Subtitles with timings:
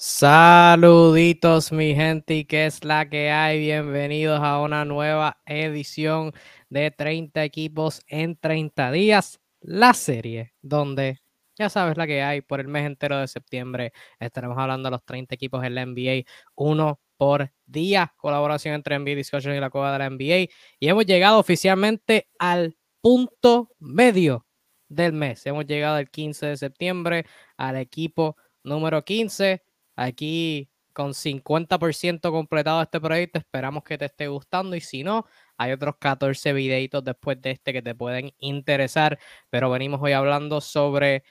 [0.00, 3.58] Saluditos mi gente y qué es la que hay.
[3.58, 6.32] Bienvenidos a una nueva edición
[6.68, 9.40] de 30 equipos en 30 días.
[9.60, 11.18] La serie donde
[11.56, 13.92] ya sabes la que hay por el mes entero de septiembre.
[14.20, 18.14] Estaremos hablando de los 30 equipos en la NBA, uno por día.
[18.18, 20.48] Colaboración entre NBA Discussion y la Cueva de la NBA.
[20.78, 24.46] Y hemos llegado oficialmente al punto medio
[24.88, 25.44] del mes.
[25.44, 27.26] Hemos llegado el 15 de septiembre
[27.56, 29.64] al equipo número 15
[29.98, 33.38] aquí con 50% completado este proyecto.
[33.38, 37.72] Esperamos que te esté gustando y si no, hay otros 14 videitos después de este
[37.72, 39.18] que te pueden interesar,
[39.50, 41.24] pero venimos hoy hablando sobre,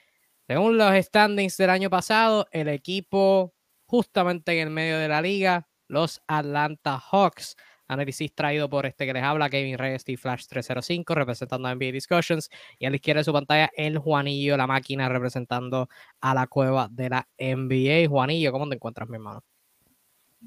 [0.46, 3.54] según los standings del año pasado, el equipo
[3.86, 7.56] justamente en el medio de la liga, los Atlanta Hawks.
[7.88, 11.92] Análisis traído por este que les habla, Kevin Reyes y Flash 305, representando a NBA
[11.92, 12.50] Discussions.
[12.78, 15.88] Y a la izquierda de su pantalla, el Juanillo, la máquina, representando
[16.20, 18.08] a la cueva de la NBA.
[18.08, 19.42] Juanillo, ¿cómo te encuentras, mi hermano?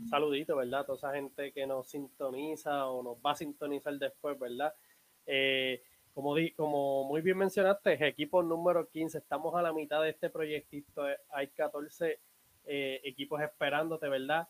[0.09, 0.85] saludito, ¿verdad?
[0.85, 4.74] Toda esa gente que nos sintoniza o nos va a sintonizar después, ¿verdad?
[5.26, 5.82] Eh,
[6.13, 10.30] como, di, como muy bien mencionaste, equipo número 15, estamos a la mitad de este
[10.30, 12.20] proyectito, hay 14
[12.65, 14.48] eh, equipos esperándote, ¿verdad?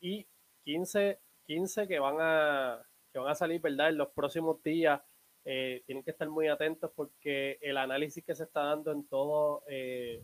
[0.00, 0.26] Y
[0.64, 1.18] 15
[1.50, 2.80] 15 que van a,
[3.12, 3.88] que van a salir, ¿verdad?
[3.88, 5.00] En los próximos días.
[5.44, 9.64] Eh, tienen que estar muy atentos porque el análisis que se está dando en todo,
[9.66, 10.22] eh,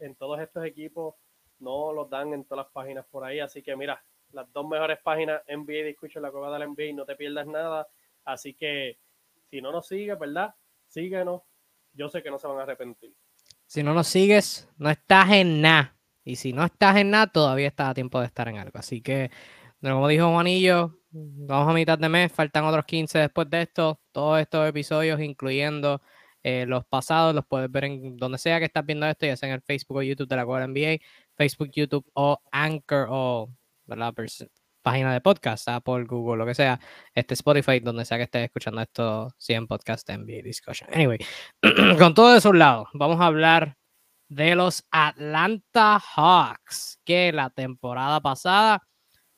[0.00, 1.14] en todos estos equipos
[1.60, 3.38] no los dan en todas las páginas por ahí.
[3.38, 6.94] Así que mira, las dos mejores páginas NBA Discussion, la cueva de la NBA y
[6.94, 7.86] no te pierdas nada.
[8.24, 8.98] Así que
[9.48, 10.52] si no nos sigues, ¿verdad?
[10.88, 11.42] Síguenos.
[11.92, 13.14] Yo sé que no se van a arrepentir.
[13.66, 15.96] Si no nos sigues, no estás en nada.
[16.24, 18.80] Y si no estás en nada, todavía está a tiempo de estar en algo.
[18.80, 19.30] Así que
[19.80, 24.00] como dijo Juanillo, vamos a mitad de mes, faltan otros 15 después de esto.
[24.12, 26.00] Todos estos episodios, incluyendo
[26.42, 29.48] eh, los pasados, los puedes ver en donde sea que estás viendo esto, ya sea
[29.48, 30.98] en el Facebook o YouTube de la Cueva NBA,
[31.36, 33.50] Facebook, YouTube o Anchor o
[33.86, 34.12] la
[34.82, 36.78] página de podcast, Apple, Google, lo que sea,
[37.14, 40.88] este Spotify, donde sea que estés escuchando esto, 100 podcast NBA Discussion.
[40.94, 41.18] Anyway,
[41.98, 43.76] con todo eso a un lado, vamos a hablar
[44.28, 48.82] de los Atlanta Hawks, que la temporada pasada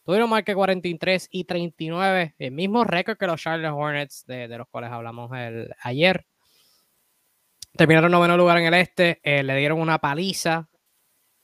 [0.09, 4.91] Tuvieron marca 43 y 39, el mismo récord que los Charlotte Hornets, de, los cuales
[4.91, 6.25] hablamos el, ayer.
[7.77, 10.71] Terminaron noveno lugar en el este, eh, le dieron una paliza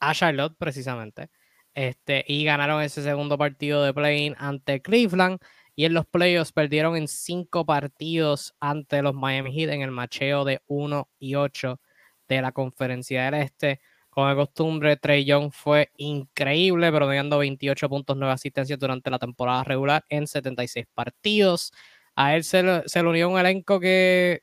[0.01, 1.29] a Charlotte precisamente,
[1.75, 5.41] este, y ganaron ese segundo partido de play-in ante Cleveland.
[5.77, 10.43] Y en los playoffs perdieron en cinco partidos ante los Miami Heat en el macheo
[10.47, 11.83] de 1 y 8
[12.29, 13.83] de la conferencia del este.
[14.15, 19.65] Como de costumbre, Trey Young fue increíble, promediando 28 puntos, 9 asistencias durante la temporada
[19.65, 21.73] regular en 76 partidos.
[22.15, 24.43] A él se, le unió un elenco que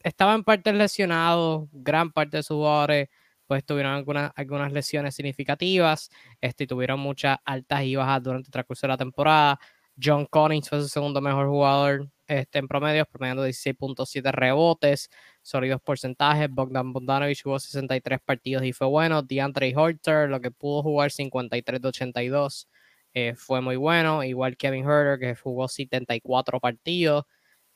[0.00, 3.08] estaba en parte lesionado, gran parte de sus jugadores
[3.46, 6.10] pues tuvieron algunas, algunas lesiones significativas,
[6.40, 9.60] este, tuvieron muchas altas y bajas durante el transcurso de la temporada.
[10.02, 15.10] John Collins fue su segundo mejor jugador este, en promedio, promediando 16.7 rebotes,
[15.42, 16.48] sólidos porcentajes.
[16.50, 19.22] Bogdan Bogdanovich jugó 63 partidos y fue bueno.
[19.22, 22.68] DeAndre Horter, lo que pudo jugar 53 de 82,
[23.14, 24.24] eh, fue muy bueno.
[24.24, 27.24] Igual Kevin Herter, que jugó 74 partidos.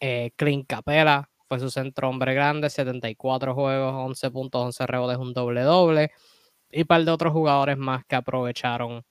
[0.00, 5.32] Eh, Clint Capela fue su centro hombre grande, 74 juegos, 11 puntos, 11 rebotes, un
[5.34, 6.10] doble-doble.
[6.70, 9.04] Y un par de otros jugadores más que aprovecharon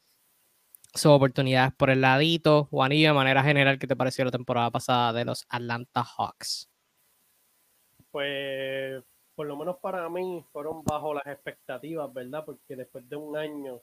[0.93, 2.65] sus oportunidades por el ladito.
[2.65, 6.69] Juanillo, de manera general, ¿qué te pareció la temporada pasada de los Atlanta Hawks?
[8.15, 9.03] Pues,
[9.35, 12.45] por lo menos para mí, fueron bajo las expectativas, ¿verdad?
[12.45, 13.81] Porque después de un año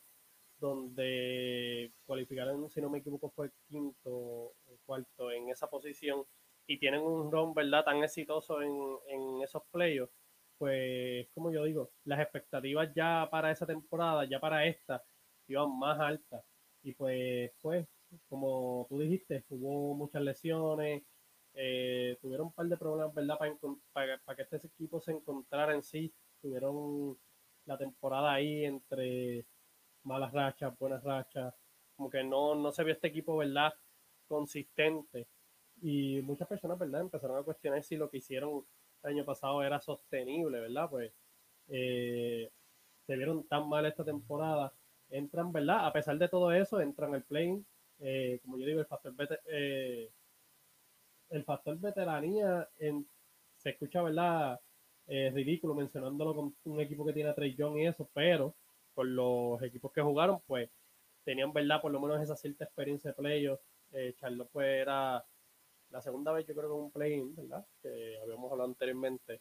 [0.58, 4.54] donde cualificaron, si no me equivoco, fue quinto o
[4.86, 6.24] cuarto en esa posición
[6.66, 8.72] y tienen un run, ¿verdad?, tan exitoso en,
[9.08, 10.14] en esos playoffs,
[10.58, 15.04] pues, como yo digo, las expectativas ya para esa temporada, ya para esta,
[15.46, 16.42] iban más altas
[16.82, 17.86] y pues, pues,
[18.28, 21.02] como tú dijiste, hubo muchas lesiones,
[21.54, 23.38] eh, tuvieron un par de problemas, ¿verdad?
[23.92, 26.12] Para, para, que este equipo se encontrara en sí.
[26.40, 27.16] Tuvieron
[27.66, 29.46] la temporada ahí entre
[30.04, 31.54] malas rachas, buenas rachas.
[31.96, 33.72] Como que no, no se vio este equipo, ¿verdad?
[34.26, 35.26] Consistente.
[35.82, 37.02] Y muchas personas, ¿verdad?
[37.02, 38.64] Empezaron a cuestionar si lo que hicieron
[39.02, 40.88] el año pasado era sostenible, ¿verdad?
[40.90, 41.12] Pues
[41.68, 42.50] eh,
[43.06, 44.72] se vieron tan mal esta temporada
[45.12, 45.86] entran, ¿verdad?
[45.86, 47.62] A pesar de todo eso, entran al plane.
[48.00, 49.14] Eh, como yo digo, el factor,
[49.46, 50.10] eh,
[51.32, 52.68] el factor veteranía
[53.56, 54.60] se escucha, ¿verdad?
[55.06, 58.54] Eh, ridículo mencionándolo con un equipo que tiene a Trey Young y eso, pero
[58.94, 60.70] con los equipos que jugaron, pues
[61.24, 61.80] tenían, ¿verdad?
[61.80, 63.60] Por lo menos esa cierta experiencia de playoff.
[63.92, 65.24] Eh, Charlotte, pues era
[65.90, 67.66] la segunda vez, yo creo que un play-in, ¿verdad?
[67.82, 69.40] Que habíamos hablado anteriormente.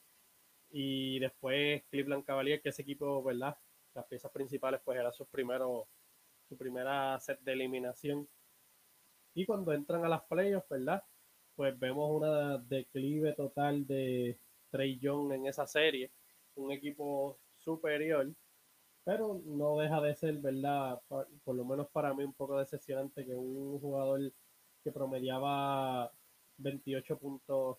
[0.71, 3.57] Y después Cleveland Cavaliers, que ese equipo, ¿verdad?
[3.93, 5.85] las piezas principales pues eran sus primeros
[6.47, 8.27] su primera set de eliminación.
[9.33, 11.01] Y cuando entran a las playoffs, ¿verdad?
[11.55, 14.37] Pues vemos una declive total de
[14.69, 16.11] Trey Young en esa serie.
[16.55, 18.27] Un equipo superior,
[19.03, 21.01] pero no deja de ser, ¿verdad?
[21.07, 24.31] Por, lo menos para mí un poco decepcionante que un jugador
[24.83, 26.11] que promediaba
[26.57, 27.77] 28 puntos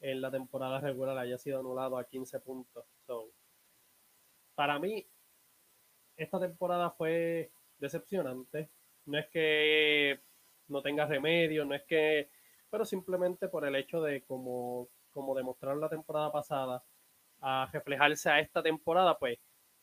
[0.00, 2.84] en la temporada regular haya sido anulado a 15 puntos.
[4.54, 5.06] para mí,
[6.16, 8.68] esta temporada fue decepcionante.
[9.06, 10.20] No es que
[10.68, 12.28] no tenga remedio, no es que,
[12.70, 16.82] pero simplemente por el hecho de como, como demostraron la temporada pasada,
[17.40, 19.38] a reflejarse a esta temporada, pues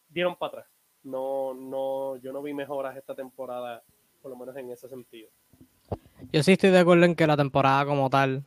[0.09, 0.67] dieron para atrás.
[1.03, 3.83] No, no, yo no vi mejoras esta temporada,
[4.21, 5.29] por lo menos en ese sentido.
[6.31, 8.43] Yo sí estoy de acuerdo en que la temporada como tal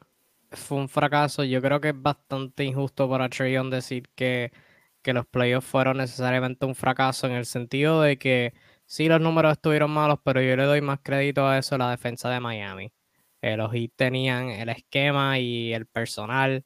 [0.50, 1.44] fue un fracaso.
[1.44, 4.52] Yo creo que es bastante injusto para Trayon decir que,
[5.02, 8.55] que los playoffs fueron necesariamente un fracaso en el sentido de que
[8.87, 11.90] sí los números estuvieron malos, pero yo le doy más crédito a eso a la
[11.90, 12.93] defensa de Miami.
[13.43, 16.64] Eh, los Heat tenían el esquema y el personal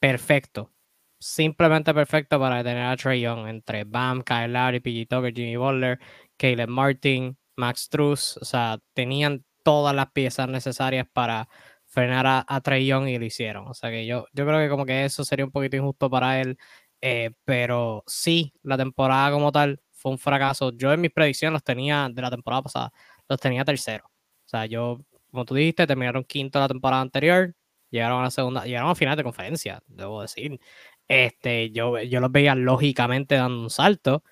[0.00, 0.72] perfecto.
[1.20, 5.98] Simplemente perfecto para detener a Trey Young entre Bam, Kyle Lowry, PG Tucker, Jimmy Butler,
[6.36, 8.36] Caleb Martin, Max Truss.
[8.38, 11.48] O sea, tenían todas las piezas necesarias para
[11.86, 13.66] frenar a, a Trey Young y lo hicieron.
[13.68, 16.40] O sea que yo, yo creo que como que eso sería un poquito injusto para
[16.40, 16.58] él.
[17.00, 20.72] Eh, pero sí, la temporada como tal fue un fracaso.
[20.76, 22.92] Yo en mis predicciones los tenía de la temporada pasada,
[23.28, 24.04] los tenía tercero.
[24.06, 25.00] O sea, yo,
[25.30, 27.54] como tú dijiste, terminaron quinto la temporada anterior,
[27.90, 30.60] llegaron a la segunda, llegaron a final de conferencia, debo decir.
[31.08, 34.22] Este, yo, yo los veía lógicamente dando un salto,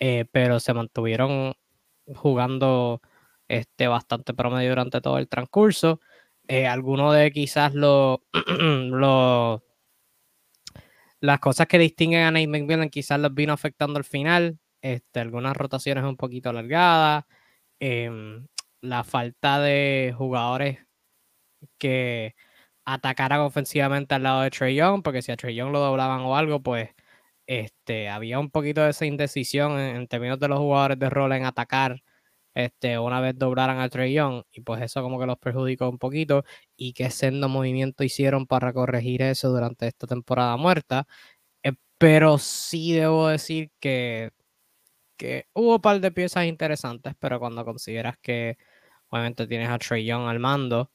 [0.00, 1.54] eh, pero se mantuvieron
[2.14, 3.00] jugando
[3.48, 6.00] este, bastante promedio durante todo el transcurso.
[6.48, 8.18] Eh, alguno de quizás los
[11.20, 14.58] las cosas que distinguen a Nate McMillan quizás los vino afectando al final.
[14.82, 17.24] Este, algunas rotaciones un poquito alargadas.
[17.80, 18.46] Em,
[18.84, 20.86] la falta de jugadores
[21.78, 22.34] que
[22.84, 26.36] atacaran ofensivamente al lado de Trey Young, porque si a Trey Young lo doblaban o
[26.36, 26.90] algo, pues
[27.46, 31.44] este, había un poquito de esa indecisión en, términos de los jugadores de rol en
[31.46, 32.02] atacar
[32.54, 35.98] este, una vez doblaran a Trey Young, y pues eso como que los perjudicó un
[35.98, 36.44] poquito,
[36.76, 41.06] y qué sendo movimiento hicieron para corregir eso durante esta temporada muerta.
[41.64, 44.30] Eh, pero sí debo decir que,
[45.16, 48.58] que hubo un par de piezas interesantes, pero cuando consideras que
[49.14, 50.90] obviamente tienes a Trey Young al mando,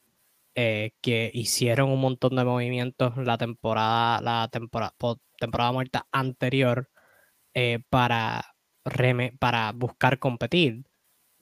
[0.54, 4.94] eh, que hicieron un montón de movimientos la temporada, la temporada,
[5.38, 6.90] temporada muerta anterior
[7.54, 8.54] eh, para,
[9.38, 10.84] para buscar competir,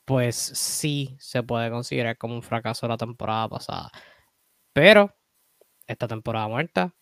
[0.04, 3.90] pues sí se puede considerar como un fracaso la temporada pasada.
[4.72, 5.16] Pero
[5.88, 6.94] esta temporada muerta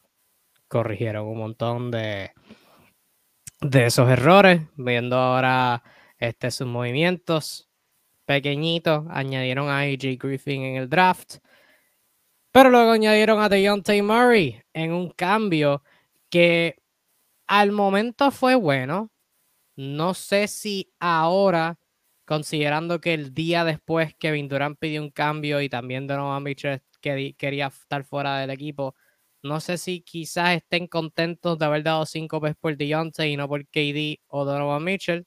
[0.69, 2.33] corrigieron un montón de,
[3.61, 5.83] de esos errores, viendo ahora
[6.19, 7.66] este, sus movimientos
[8.27, 11.39] pequeñitos, añadieron a AJ Griffin en el draft
[12.57, 15.83] pero luego añadieron a Deontay Murray en un cambio
[16.31, 16.79] que
[17.47, 19.11] al momento fue bueno.
[19.77, 21.79] No sé si ahora,
[22.25, 27.67] considerando que el día después Kevin Durant pidió un cambio y también Donovan Mitchell quería
[27.67, 28.95] estar fuera del equipo,
[29.43, 33.49] no sé si quizás estén contentos de haber dado cinco veces por Deontay y no
[33.49, 35.27] por KD o Donovan Mitchell,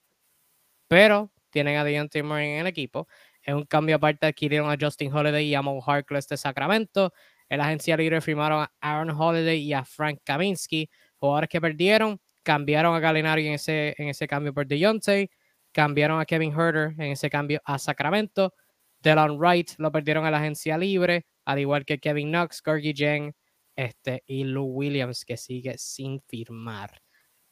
[0.88, 3.08] pero tienen a Deontay Murray en el equipo.
[3.44, 7.14] En un cambio aparte adquirieron a Justin Holiday y a Mo Harkless de Sacramento.
[7.50, 12.20] En la agencia libre firmaron a Aaron Holiday y a Frank Kaminsky, jugadores que perdieron.
[12.44, 15.30] Cambiaron a Gallinari en ese, en ese cambio por Deontay.
[15.72, 18.54] Cambiaron a Kevin Herter en ese cambio a Sacramento.
[19.02, 23.34] Delon Wright lo perdieron a la agencia libre, al igual que Kevin Knox, Gorgie Jeng
[23.76, 27.02] este, y Lou Williams, que sigue sin firmar.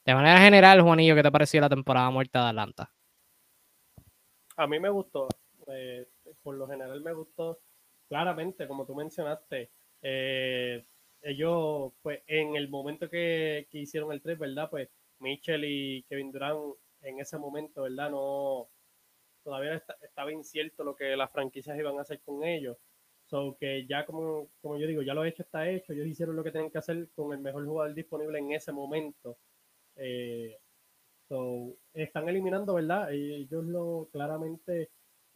[0.05, 2.93] De manera general, Juanillo, ¿qué te pareció la temporada muerta de Atlanta?
[4.57, 5.27] A mí me gustó.
[5.67, 6.07] Eh,
[6.43, 7.59] por lo general me gustó
[8.07, 9.69] claramente, como tú mencionaste,
[10.01, 10.83] eh,
[11.21, 14.69] ellos, pues en el momento que, hicieron el 3, ¿verdad?
[14.69, 18.11] Pues Mitchell y Kevin Durant en ese momento, ¿verdad?
[18.11, 18.69] No,
[19.43, 22.77] todavía estaba incierto lo que las franquicias iban a hacer con ellos.
[23.27, 26.43] So que ya como, como yo digo, ya lo hecho está hecho, ellos hicieron lo
[26.43, 29.37] que tienen que hacer con el mejor jugador disponible en ese momento.
[29.97, 30.57] Eh,
[31.93, 33.11] están eliminando, ¿verdad?
[33.11, 34.89] Ellos lo claramente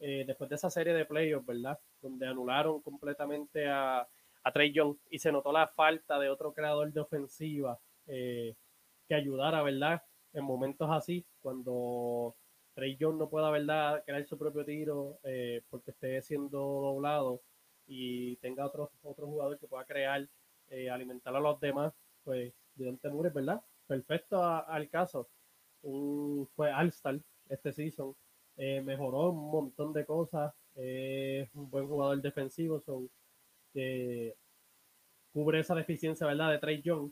[0.04, 1.78] eh, después de esa serie de playoffs, ¿verdad?
[2.00, 4.08] Donde anularon completamente a,
[4.52, 8.56] Trey Young y se notó la falta de otro creador de ofensiva eh,
[9.06, 10.02] que ayudara, ¿verdad?
[10.32, 12.34] En momentos así, cuando
[12.74, 17.40] Trey Young no pueda, ¿verdad?, crear su propio tiro eh, porque esté siendo doblado
[17.86, 20.28] y tenga otro, otro jugador que pueda crear,
[20.90, 21.92] alimentar a los demás,
[22.24, 23.62] pues de Mures, ¿verdad?
[23.86, 25.28] Perfecto al caso.
[25.82, 28.14] Un, fue All-Star este season
[28.56, 33.10] eh, mejoró un montón de cosas, es un buen jugador defensivo, son,
[35.32, 36.50] cubre esa deficiencia, ¿verdad?
[36.50, 37.10] De Trey Young,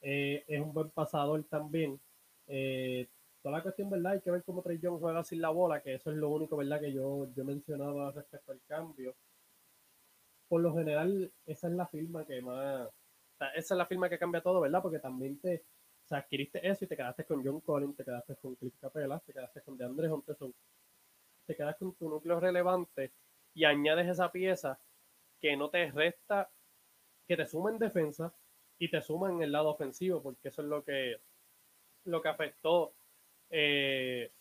[0.00, 2.00] es un buen pasador también.
[3.42, 4.12] toda la cuestión, ¿verdad?
[4.12, 6.56] Hay que ver cómo Trey Young juega sin la bola, que eso es lo único,
[6.56, 6.80] ¿verdad?
[6.80, 9.14] Que yo, yo mencionaba respecto al cambio.
[10.48, 12.88] Por lo general, esa es la firma que más,
[13.54, 14.82] esa es la firma que cambia todo, ¿verdad?
[14.82, 15.64] Porque también te,
[16.10, 19.32] sea, adquiriste eso y te quedaste con John Collins, te quedaste con Cliff Capela, te
[19.32, 20.52] quedaste con DeAndre Hunterson,
[21.46, 23.12] te quedas con tu núcleo relevante
[23.54, 24.78] y añades esa pieza
[25.40, 26.50] que no te resta,
[27.26, 28.32] que te suma en defensa
[28.78, 31.20] y te suma en el lado ofensivo, porque eso es lo que,
[32.04, 32.92] lo que afectó
[33.48, 34.32] eh,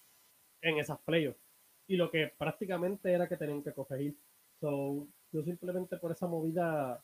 [0.61, 1.39] en esas playoffs.
[1.87, 4.13] Y lo que prácticamente era que tenían que coger.
[4.59, 7.03] So, yo simplemente por esa movida,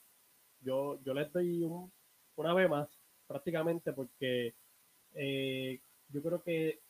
[0.61, 1.91] yo, yo les doy un,
[2.35, 4.55] una vez más prácticamente porque
[5.13, 6.81] eh, yo creo que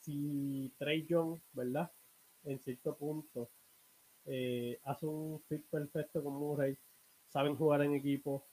[0.00, 1.90] si Trey Young, ¿verdad?
[2.44, 3.50] En cierto punto,
[4.24, 6.76] eh, hace un fit perfecto con Murray,
[7.28, 8.46] saben jugar en equipo,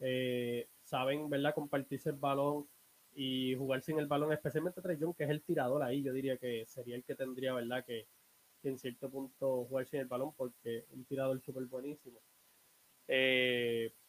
[0.00, 1.54] eh, saben, ¿verdad?
[1.54, 2.68] Compartirse el balón
[3.14, 6.36] y jugar sin el balón, especialmente Trey Young, que es el tirador ahí, yo diría
[6.36, 7.84] que sería el que tendría, ¿verdad?
[7.84, 8.06] Que,
[8.62, 12.20] en cierto punto jugar sin el balón porque un tirador súper buenísimo.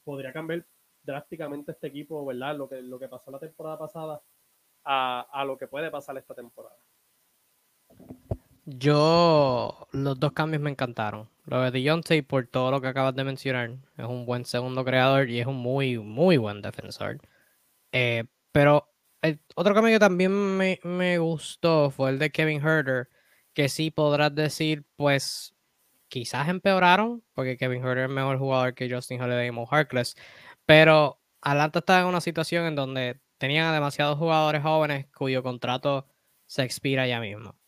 [0.03, 0.65] podría cambiar
[1.03, 2.55] drásticamente este equipo, ¿verdad?
[2.55, 4.21] Lo que, lo que pasó la temporada pasada
[4.83, 6.75] a, lo que puede pasar esta temporada.
[8.65, 11.29] Yo, los dos cambios me encantaron.
[11.45, 15.29] Lo de Deontay, por todo lo que acabas de mencionar, es un buen segundo creador
[15.29, 17.19] y es un muy, muy buen defensor.
[17.91, 18.87] Eh, pero
[19.21, 23.09] el otro cambio que también me, me, gustó fue el de Kevin Herter,
[23.53, 25.55] que sí podrás decir, pues
[26.07, 30.15] quizás empeoraron, porque Kevin Herter es mejor jugador que Justin Holiday y Mo Harkless,
[30.71, 36.07] pero Atlanta estaba en una situación en donde tenían demasiados jugadores jóvenes cuyo contrato
[36.45, 37.59] se expira ya mismo.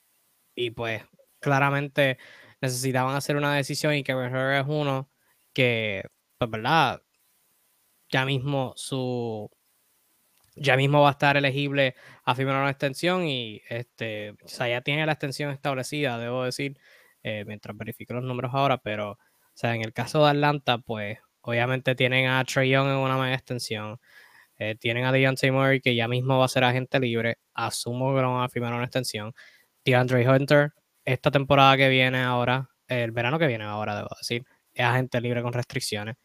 [0.55, 1.03] Y pues
[1.41, 2.17] claramente
[2.61, 5.09] necesitaban hacer una decisión y que mejor es uno
[5.51, 6.05] que,
[6.37, 7.01] pues verdad,
[8.09, 9.51] ya mismo su
[10.55, 14.79] ya mismo va a estar elegible a firmar una extensión y este, o sea, ya
[14.79, 16.79] tiene la extensión establecida, debo decir,
[17.23, 19.17] eh, mientras verifico los números ahora, pero o
[19.55, 23.35] sea, en el caso de Atlanta, pues Obviamente tienen a Trey Young en una mega
[23.35, 23.99] extensión.
[24.57, 27.39] Eh, tienen a Deontay Murray que ya mismo va a ser agente libre.
[27.53, 29.33] Asumo que no van a firmar una extensión.
[29.83, 30.73] DeAndre Hunter,
[31.03, 35.41] esta temporada que viene ahora, el verano que viene ahora, debo decir, es agente libre
[35.41, 36.15] con restricciones.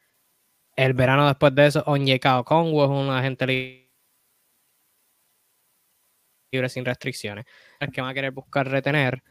[0.77, 3.47] El verano después de eso, Onyeka Okongwu es un agente
[6.53, 7.45] libre sin restricciones.
[7.81, 9.23] Es que van a querer buscar retener,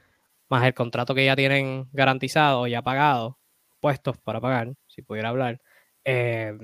[0.50, 3.40] más el contrato que ya tienen garantizado o ya pagado,
[3.80, 5.62] puestos para pagar, si pudiera hablar.
[6.10, 6.58] Eh,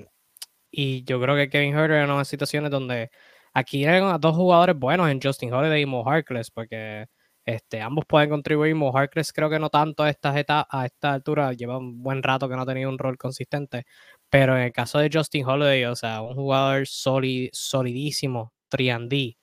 [0.71, 3.11] y yo creo que Kevin Herter en unas situaciones donde
[3.53, 7.07] aquí hay dos jugadores buenos en Justin Holiday y Mo Harkless, porque
[7.45, 8.75] este, ambos pueden contribuir.
[8.75, 10.31] Mo Harkless creo que no tanto a esta,
[10.69, 13.85] a esta altura, lleva un buen rato que no ha tenido un rol consistente,
[14.29, 19.37] pero en el caso de Justin Holiday, o sea, un jugador solid, solidísimo, 3D,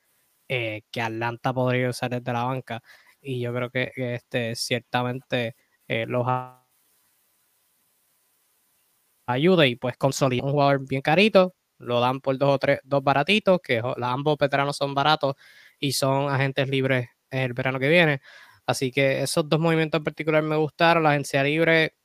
[0.49, 2.83] eh, que Atlanta podría usar desde la banca,
[3.21, 5.57] y yo creo que, este, ciertamente
[5.88, 6.26] eh, los
[9.33, 13.03] ayuda y pues consolida un jugador bien carito, lo dan por dos o tres, dos
[13.03, 15.35] baratitos, que ambos veteranos son baratos
[15.79, 18.21] y son agentes libres el verano que viene.
[18.67, 21.03] Así que esos dos movimientos en particular me gustaron.
[21.05, 21.97] La agencia libre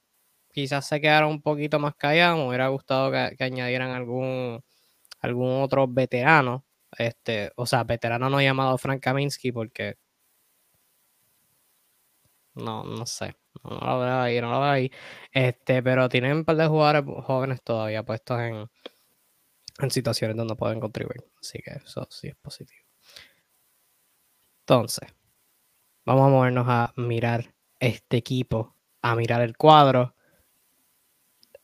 [0.51, 2.39] quizás se quedaron un poquito más callados.
[2.39, 4.63] Me hubiera gustado que, añadieran algún,
[5.22, 6.65] algún otro veterano.
[6.98, 9.98] Este, o sea, veterano no llamado Frank Kaminsky porque
[12.55, 13.36] no, no sé.
[13.69, 14.91] No lo veo ahí, no lo veo ahí.
[15.31, 18.69] Este, pero tienen un par de jugadores jóvenes todavía puestos en,
[19.79, 21.24] en situaciones donde pueden contribuir.
[21.39, 22.86] Así que eso sí es positivo.
[24.62, 25.13] Entonces,
[26.05, 30.15] vamos a movernos a mirar este equipo, a mirar el cuadro.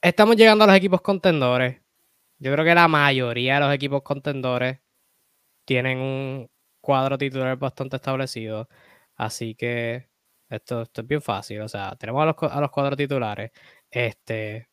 [0.01, 1.81] Estamos llegando a los equipos contendores.
[2.37, 4.79] Yo creo que la mayoría de los equipos contendores
[5.65, 8.67] tienen un cuadro titular bastante establecido.
[9.15, 10.10] Así que
[10.51, 11.61] esto, es bien fácil.
[11.61, 13.51] O sea, tenemos a los, a los cuadros titulares.
[13.89, 14.69] Este,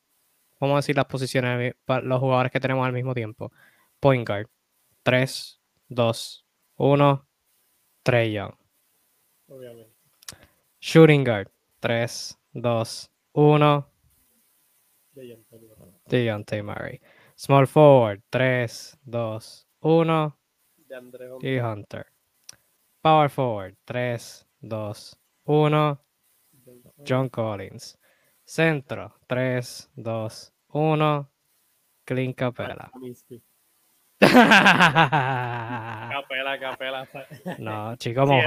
[0.60, 3.52] vamos a decir las posiciones, los jugadores que tenemos al mismo tiempo.
[4.00, 4.48] Point guard.
[5.02, 7.28] 3, 2, 1.
[8.02, 8.54] Trey Young.
[9.48, 9.94] Obviamente.
[10.80, 11.50] Shooting guard.
[11.80, 13.92] 3, 2, 1.
[16.06, 17.00] Deontay Murray.
[17.36, 18.22] Small forward.
[18.30, 20.38] 3, 2, 1.
[21.42, 22.06] Y Hunter.
[23.02, 23.76] Power forward.
[23.84, 25.17] 3, 2,
[25.48, 25.98] 1.
[27.06, 27.98] John Collins.
[28.44, 29.14] Centro.
[29.26, 31.30] 3, 2, 1.
[32.04, 32.90] Clint Capela.
[34.20, 34.28] capela,
[36.58, 37.08] capela.
[37.58, 38.42] no, chico, sí, Mo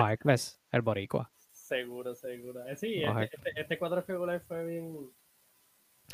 [0.72, 1.31] el boricua.
[1.51, 2.67] Seguro, seguro.
[2.67, 5.10] Eh, sí, este, este, este, cuadro regular fue bien.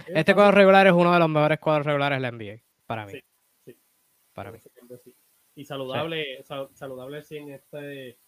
[0.07, 3.11] este cuadro regular es uno de los mejores cuadros regulares de la NBA, para mí.
[3.13, 3.23] Sí,
[3.65, 3.77] sí.
[4.33, 4.59] Para mí.
[5.55, 8.19] Y saludable, saludable sí en este.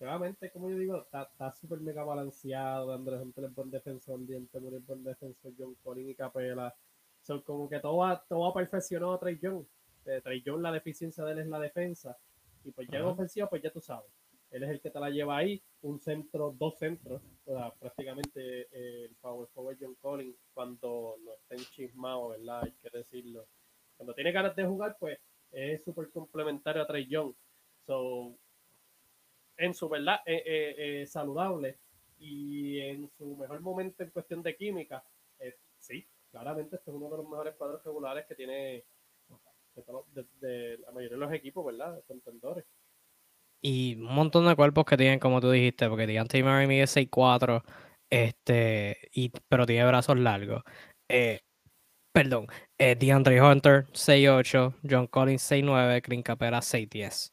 [0.00, 2.90] Nuevamente, como yo digo, está súper mega balanceado.
[2.94, 6.74] Andrés Hunter es buen defensor, Diente muy buen defensor, John Collin y Capela.
[7.20, 9.62] Son como que todo va, todo va perfeccionado a Trey Young.
[10.06, 12.16] Eh, Trey Young, la deficiencia de él es la defensa.
[12.64, 14.10] Y pues ya en ofensiva, pues ya tú sabes.
[14.50, 18.68] Él es el que te la lleva ahí, un centro, dos centros, o sea, prácticamente
[18.72, 22.64] eh, el power forward John Collins cuando no está enchismado, ¿verdad?
[22.64, 23.46] Hay que decirlo.
[23.98, 25.18] Cuando tiene ganas de jugar, pues
[25.52, 27.34] es súper complementario a Trey Young.
[27.86, 28.34] So,
[29.60, 31.78] en su verdad, eh, eh, saludable
[32.18, 35.02] y en su mejor momento en cuestión de química,
[35.78, 38.84] sí, claramente este es uno de los mejores cuadros regulares que tiene
[40.40, 42.02] de, la mayoría de los equipos, ¿verdad?
[42.06, 42.64] Contendores.
[43.62, 47.62] Y un montón de cuerpos que tienen, como tú dijiste, porque Deontay Murray mide 6'4",
[48.10, 50.62] este, y, pero tiene brazos largos.
[51.08, 51.40] Eh,
[52.12, 52.46] perdón,
[52.78, 57.32] eh, DeAndre Hunter 6'8", John Collins 6'9", Clint Capela 6'10".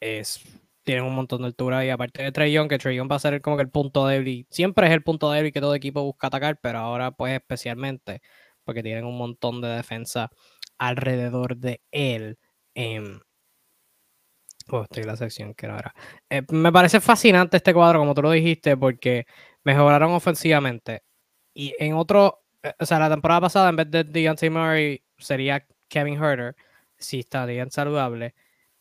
[0.00, 0.44] Es,
[0.86, 3.40] tienen un montón de altura y aparte de Trey Young, que Trey va a ser
[3.42, 6.60] como que el punto débil, siempre es el punto débil que todo equipo busca atacar,
[6.62, 8.22] pero ahora pues especialmente
[8.64, 10.30] porque tienen un montón de defensa
[10.78, 12.38] alrededor de él.
[12.74, 13.18] Eh,
[14.68, 15.92] estoy en la sección que era.
[16.30, 19.26] Eh, me parece fascinante este cuadro, como tú lo dijiste, porque
[19.64, 21.02] mejoraron ofensivamente.
[21.54, 25.66] Y en otro, eh, o sea, la temporada pasada, en vez de Deontay Murray, sería
[25.88, 26.54] Kevin Herter,
[26.98, 28.34] si está bien saludable.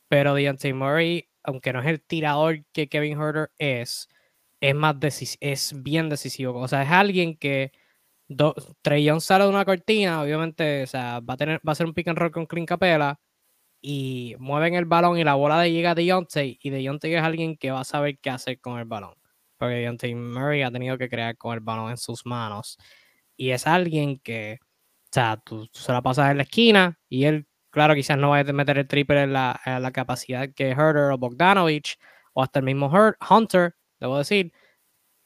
[0.07, 4.09] Pero Deontay Murray, aunque no es el tirador que Kevin Herter es,
[4.59, 4.95] es, más
[5.39, 6.59] es bien decisivo.
[6.59, 7.71] O sea, es alguien que
[8.27, 11.93] Young sale de una cortina, obviamente, o sea, va a, tener, va a ser un
[11.93, 13.19] pick and roll con Clint Capela
[13.81, 17.57] y mueven el balón y la bola de llega a Deontay y Deontay es alguien
[17.57, 19.15] que va a saber qué hacer con el balón.
[19.57, 22.77] Porque Deontay Murray ha tenido que crear con el balón en sus manos.
[23.37, 27.47] Y es alguien que, o sea, tú, se la pasas en la esquina y él,
[27.75, 31.99] claro, quizás no va a meter el triple en la, capacidad que Herder o Bogdanovich
[32.33, 32.91] o hasta el mismo
[33.29, 34.53] Hunter, debo decir,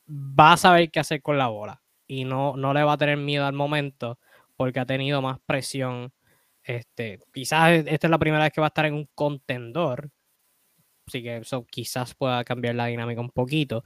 [0.07, 1.81] va a saber qué hacer con la bola.
[2.07, 4.19] Y no, no le va a tener miedo al momento
[4.57, 6.11] porque ha tenido más presión
[6.63, 10.11] este, quizás esta es la primera vez que va a estar en un contendor.
[11.07, 13.83] Así que eso quizás pueda cambiar la dinámica un poquito.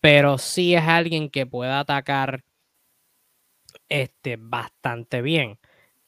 [0.00, 2.44] Pero sí es alguien que pueda atacar
[3.88, 5.58] este, bastante bien.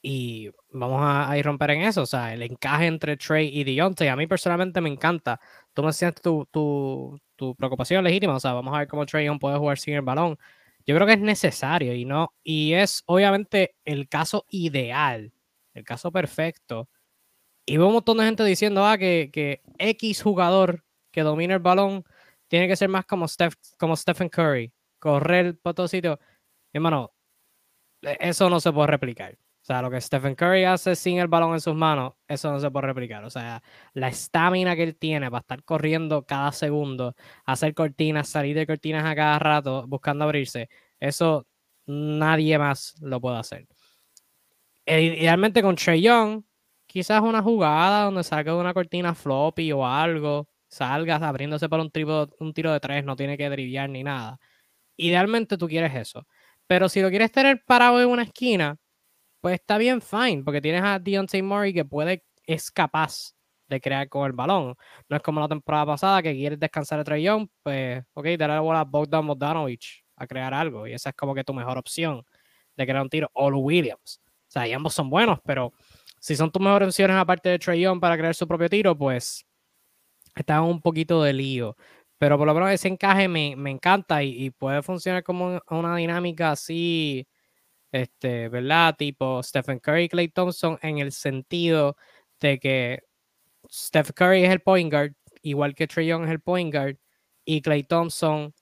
[0.03, 2.03] Y vamos a, ir romper en eso.
[2.03, 4.09] O sea, el encaje entre Trey y Deontay.
[4.09, 5.41] A mí personalmente me encanta.
[5.75, 8.37] Tú me sientes tu, tu, tu, preocupación legítima.
[8.37, 10.39] O sea, vamos a ver cómo Trey puede jugar sin el balón.
[10.87, 12.35] Yo creo que es necesario y no.
[12.43, 15.33] Y es obviamente el caso ideal
[15.75, 16.89] el caso perfecto.
[17.67, 21.61] Y veo un montón de gente diciendo ah, que, que X jugador que domina el
[21.61, 22.05] balón
[22.49, 26.19] tiene que ser más como, Steph, como Stephen Curry, correr por todo sitio.
[26.73, 27.13] Hermano,
[28.03, 29.39] e, eso no se puede replicar.
[29.63, 32.59] O sea, lo que Stephen Curry hace sin el balón en sus manos, eso no
[32.59, 33.25] se puede replicar.
[33.25, 33.63] O sea,
[33.95, 39.05] la estamina que él tiene para estar corriendo cada segundo, hacer cortinas, salir de cortinas
[39.05, 41.47] a cada rato, buscando abrirse, eso
[41.87, 43.69] nadie más lo puede hacer.
[44.85, 46.43] Eh, idealmente con Trey Young,
[46.87, 51.93] quizás una jugada donde salga de una cortina floppy o algo, salgas abriéndose para un,
[52.41, 54.41] un tiro de tres, no tiene que driviar ni nada.
[54.97, 56.27] Idealmente tú quieres eso.
[56.67, 58.79] Pero si lo quieres tener parado en una esquina,
[59.43, 63.35] pues está bien, fine, porque tienes a Deontay Murray que puede, es capaz
[63.69, 64.77] de crear con el balón.
[65.09, 68.55] No es como la temporada pasada que quieres descansar a Trey Young, pues, ok, darle
[68.55, 70.87] la bola a Bogdan Bogdanovich a crear algo.
[70.87, 72.25] Y esa es como que tu mejor opción
[72.77, 73.31] de crear un tiro.
[73.35, 74.21] O Williams.
[74.25, 75.73] O sea, y ambos son buenos, pero
[76.21, 79.45] si son tus mejores opciones aparte de Trey Young para crear su propio tiro, pues
[80.37, 81.77] está un poquito de lío.
[82.19, 87.27] Pero por lo menos ese encaje me, encanta y, puede funcionar como una dinámica así,
[87.93, 88.97] este, ¿verdad?
[88.97, 91.97] Tipo Stephen Curry y Clay Thompson en el sentido
[92.41, 93.03] de que
[93.71, 96.97] Stephen Curry es el point guard, igual que Trey Young es el point guard,
[97.45, 98.55] y Clay Thompson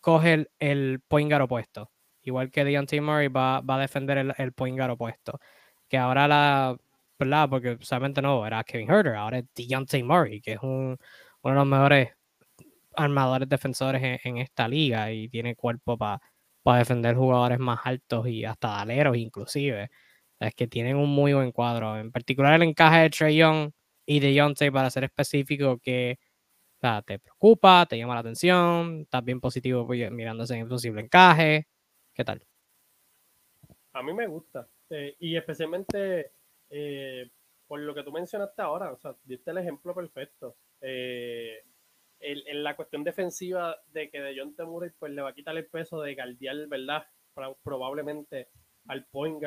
[0.00, 4.34] coge el, el point guard opuesto igual que Deontay Murray va, va a defender el,
[4.38, 5.38] el point guard opuesto.
[5.88, 6.76] Que ahora la,
[7.18, 7.48] ¿verdad?
[7.50, 10.96] Porque solamente no, era Kevin Herter, ahora es Deontay Murray, que es un,
[11.42, 12.10] uno de los mejores
[12.96, 16.20] armadores defensores en, esta liga y tiene cuerpo para
[16.64, 19.90] defender jugadores más altos y hasta daleros inclusive.
[20.38, 21.98] Es que tienen un muy buen cuadro.
[21.98, 23.70] En particular el encaje de Trey Young
[24.06, 26.18] y de Deontay, para ser específico, que
[27.06, 31.68] te preocupa, te llama la atención, estás bien positivo pues, mirándose en el posible encaje.
[32.12, 32.44] ¿Qué tal?
[33.92, 34.68] A mí me gusta.
[34.90, 36.32] Eh, y especialmente
[36.70, 37.30] eh,
[37.66, 40.56] por lo que tú mencionaste ahora, o sea, diste el ejemplo perfecto.
[40.80, 41.64] Eh,
[42.22, 45.66] en la cuestión defensiva de que de John Murray pues le va a quitar el
[45.66, 47.06] peso de guardiar, ¿verdad?
[47.62, 48.48] Probablemente
[48.88, 49.42] al point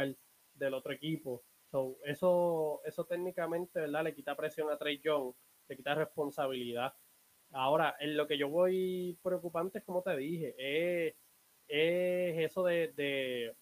[0.53, 1.43] del otro equipo.
[2.05, 4.03] eso, eso técnicamente, ¿verdad?
[4.03, 5.33] Le quita presión a Trey Young,
[5.67, 6.93] le quita responsabilidad.
[7.51, 11.15] Ahora, en lo que yo voy preocupante es como te dije, es,
[11.67, 13.55] eso de, de,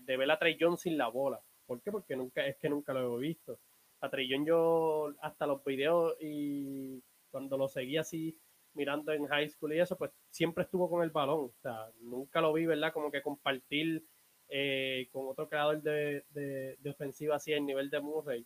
[0.00, 1.40] de, ver a Trey Young sin la bola.
[1.66, 1.90] ¿Por qué?
[1.90, 3.58] Porque nunca, es que nunca lo he visto.
[4.00, 7.02] A Trey Young yo hasta los videos y
[7.38, 8.36] cuando lo seguí así
[8.74, 11.52] mirando en high school y eso, pues siempre estuvo con el balón.
[12.00, 12.92] Nunca lo vi, ¿verdad?
[12.92, 14.04] Como que compartir
[14.48, 18.44] eh, con otro creador de, de, ofensiva así el nivel de Murray.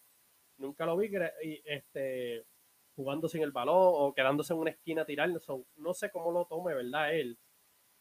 [0.59, 1.11] Nunca lo vi
[1.65, 2.45] este,
[2.95, 5.41] jugando sin el balón o quedándose en una esquina tirando.
[5.77, 7.15] no sé cómo lo tome, ¿verdad?
[7.15, 7.39] Él.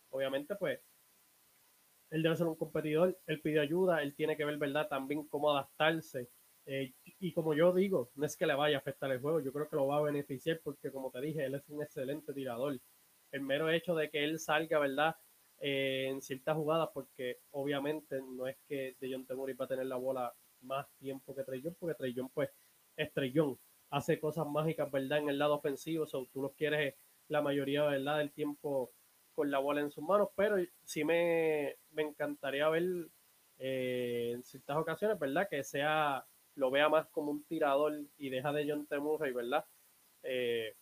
[0.10, 0.82] Obviamente, pues,
[2.10, 4.90] él debe ser un competidor, él pide ayuda, él tiene que ver, ¿verdad?
[4.90, 6.30] También cómo adaptarse
[6.66, 9.52] eh, y como yo digo, no es que le vaya a afectar el juego, yo
[9.52, 12.80] creo que lo va a beneficiar porque como te dije, él es un excelente tirador.
[13.32, 15.16] El mero hecho de que él salga, ¿verdad?
[15.60, 19.96] Eh, en ciertas jugadas, porque obviamente no es que Dejon Temuris va a tener la
[19.96, 22.50] bola más tiempo que Trellón, porque Trellón pues
[22.96, 23.60] es Trellón,
[23.92, 25.20] hace cosas mágicas, ¿verdad?
[25.20, 26.96] En el lado ofensivo, o tú los quieres
[27.28, 28.18] la mayoría, ¿verdad?
[28.20, 28.92] Del tiempo
[29.34, 32.84] con la bola en sus manos, pero sí me, encantaría ver
[33.60, 35.48] eh, en ciertas ocasiones, ¿verdad?
[35.50, 38.98] Que sea lo vea más como un tirador y deja de John T.
[39.34, 39.66] ¿verdad?
[40.24, 40.76] Eh,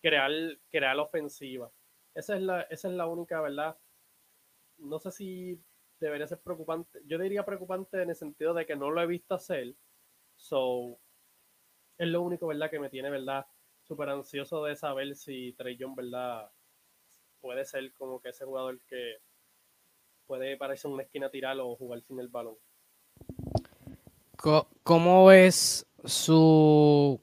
[0.00, 0.30] crear,
[0.70, 1.70] crear ofensiva.
[2.14, 3.76] Esa es, la, esa es la única, ¿verdad?
[4.78, 5.60] No sé si
[5.98, 7.00] debería ser preocupante.
[7.06, 9.74] Yo diría preocupante en el sentido de que no lo he visto hacer.
[10.36, 10.98] So,
[11.98, 12.70] es lo único, ¿verdad?
[12.70, 13.46] Que me tiene, ¿verdad?
[13.82, 16.50] Súper ansioso de saber si Trey John, ¿verdad?
[17.40, 19.18] Puede ser como que ese jugador que
[20.26, 22.56] puede parecer una esquina tirar o jugar sin el balón.
[24.82, 27.20] ¿Cómo ves su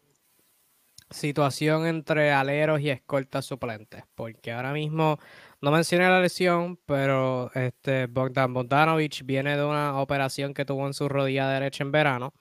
[1.09, 4.03] situación entre aleros y escoltas suplentes?
[4.15, 5.17] Porque ahora mismo
[5.61, 10.93] no mencioné la lesión, pero este Bogdan Bogdanovich viene de una operación que tuvo en
[10.93, 12.33] su rodilla derecha en verano.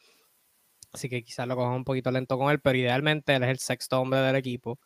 [0.93, 3.59] Así que quizás lo cojan un poquito lento con él, pero idealmente él es el
[3.59, 4.79] sexto hombre del equipo.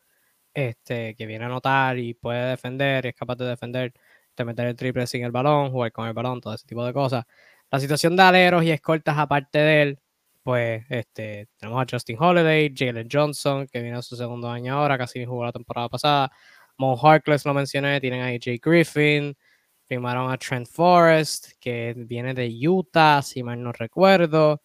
[0.54, 3.92] Este, que viene a anotar y puede defender, y es capaz de defender,
[4.36, 6.92] de meter el triple sin el balón, jugar con el balón, todo ese tipo de
[6.94, 7.24] cosas.
[7.72, 9.98] La situación de aleros y escoltas aparte de él,
[10.42, 14.98] pues este, tenemos a Justin Holiday, Jalen Johnson, que viene a su segundo año ahora,
[14.98, 16.30] casi jugó la temporada pasada.
[16.76, 19.34] Mo Harkless lo mencioné, tienen a AJ Griffin,
[19.86, 24.60] firmaron a Trent Forrest, que viene de Utah, si mal no recuerdo.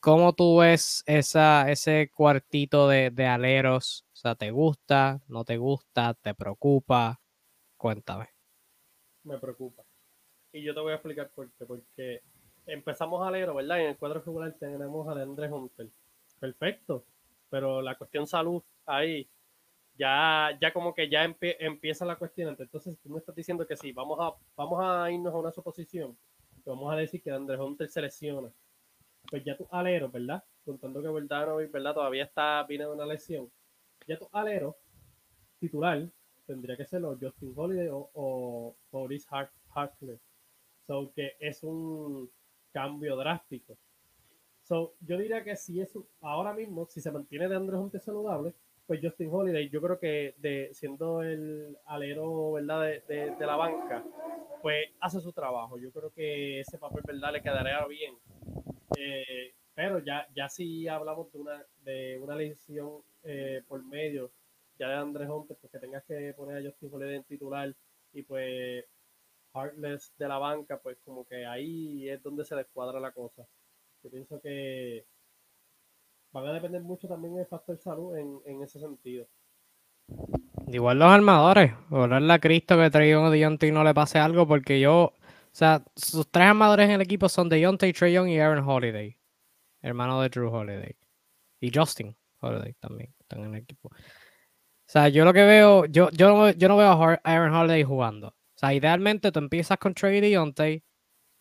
[0.00, 4.06] ¿Cómo tú ves esa, ese cuartito de, de aleros?
[4.14, 5.20] O sea, ¿te gusta?
[5.28, 6.14] ¿No te gusta?
[6.14, 7.20] ¿Te preocupa?
[7.76, 8.30] Cuéntame.
[9.24, 9.84] Me preocupa.
[10.50, 11.66] Y yo te voy a explicar por qué.
[11.66, 12.22] Porque
[12.68, 13.80] empezamos a leer, ¿verdad?
[13.80, 15.88] En el cuadro regular tenemos a Deandre Hunter.
[16.38, 17.04] Perfecto.
[17.50, 19.28] Pero la cuestión salud ahí,
[19.98, 22.54] ya, ya como que ya empieza la cuestión.
[22.58, 26.16] Entonces tú me estás diciendo que sí, vamos a, vamos a irnos a una suposición.
[26.64, 28.50] Vamos a decir que Deandre Hunter se lesiona.
[29.30, 30.44] Pues ya tu alero, ¿verdad?
[30.64, 31.94] Contando que Bogdanovic, ¿verdad?
[31.94, 33.50] Todavía está, viene de una lesión.
[34.06, 34.76] Ya tu alero
[35.58, 36.06] titular
[36.46, 39.26] tendría que ser Justin Holiday o, o Boris
[39.74, 40.18] Hartley.
[40.86, 42.30] So que es un
[42.72, 43.76] cambio drástico.
[44.62, 48.54] So, yo diría que si eso ahora mismo, si se mantiene de Andrés Hunter saludable,
[48.86, 52.82] pues Justin Holiday, yo creo que de, siendo el alero ¿verdad?
[52.82, 54.02] De, de, la banca,
[54.62, 55.78] pues hace su trabajo.
[55.78, 57.32] Yo creo que ese papel ¿verdad?
[57.32, 58.14] le quedaría bien.
[58.96, 64.30] Eh, pero ya, ya si hablamos de una, de una lesión eh, por medio,
[64.78, 67.74] ya de Andrés Hunter, pues que tengas que poner a Justin Holiday en titular
[68.12, 68.84] y pues
[69.66, 73.46] De la banca, pues como que ahí es donde se descuadra la cosa.
[74.02, 75.04] Yo pienso que
[76.32, 79.26] van a depender mucho también del factor salud en, en ese sentido.
[80.68, 84.78] Igual los armadores, orarle a Cristo que traiga Deontay y no le pase algo, porque
[84.78, 85.14] yo, o
[85.52, 89.16] sea, sus tres armadores en el equipo son Deontay, Trey Young y Aaron Holiday,
[89.80, 90.94] hermano de Drew Holiday.
[91.60, 93.88] Y Justin Holiday también están en el equipo.
[93.88, 98.34] O sea, yo lo que veo, yo, yo, yo no veo a Aaron Holiday jugando.
[98.58, 100.82] O sea, idealmente tú empiezas con Trey Deontay,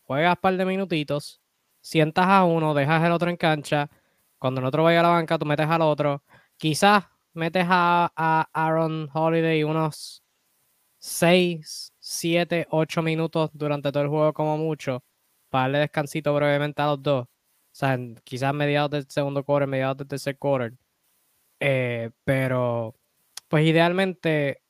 [0.04, 1.42] juegas un par de minutitos,
[1.82, 3.90] sientas a uno, dejas el otro en cancha.
[4.38, 6.24] Cuando el otro vaya a la banca, tú metes al otro.
[6.58, 8.12] Quizás metes a,
[8.54, 10.24] Aaron Holiday unos
[11.00, 15.04] 6, 7, 8 minutos durante todo el juego como mucho,
[15.50, 17.24] para darle descansito brevemente a los dos.
[17.26, 17.30] O
[17.72, 20.74] sea, quizás mediados del segundo quarter, mediados del tercer quarter.
[21.60, 22.96] Eh, pero,
[23.48, 24.62] pues idealmente,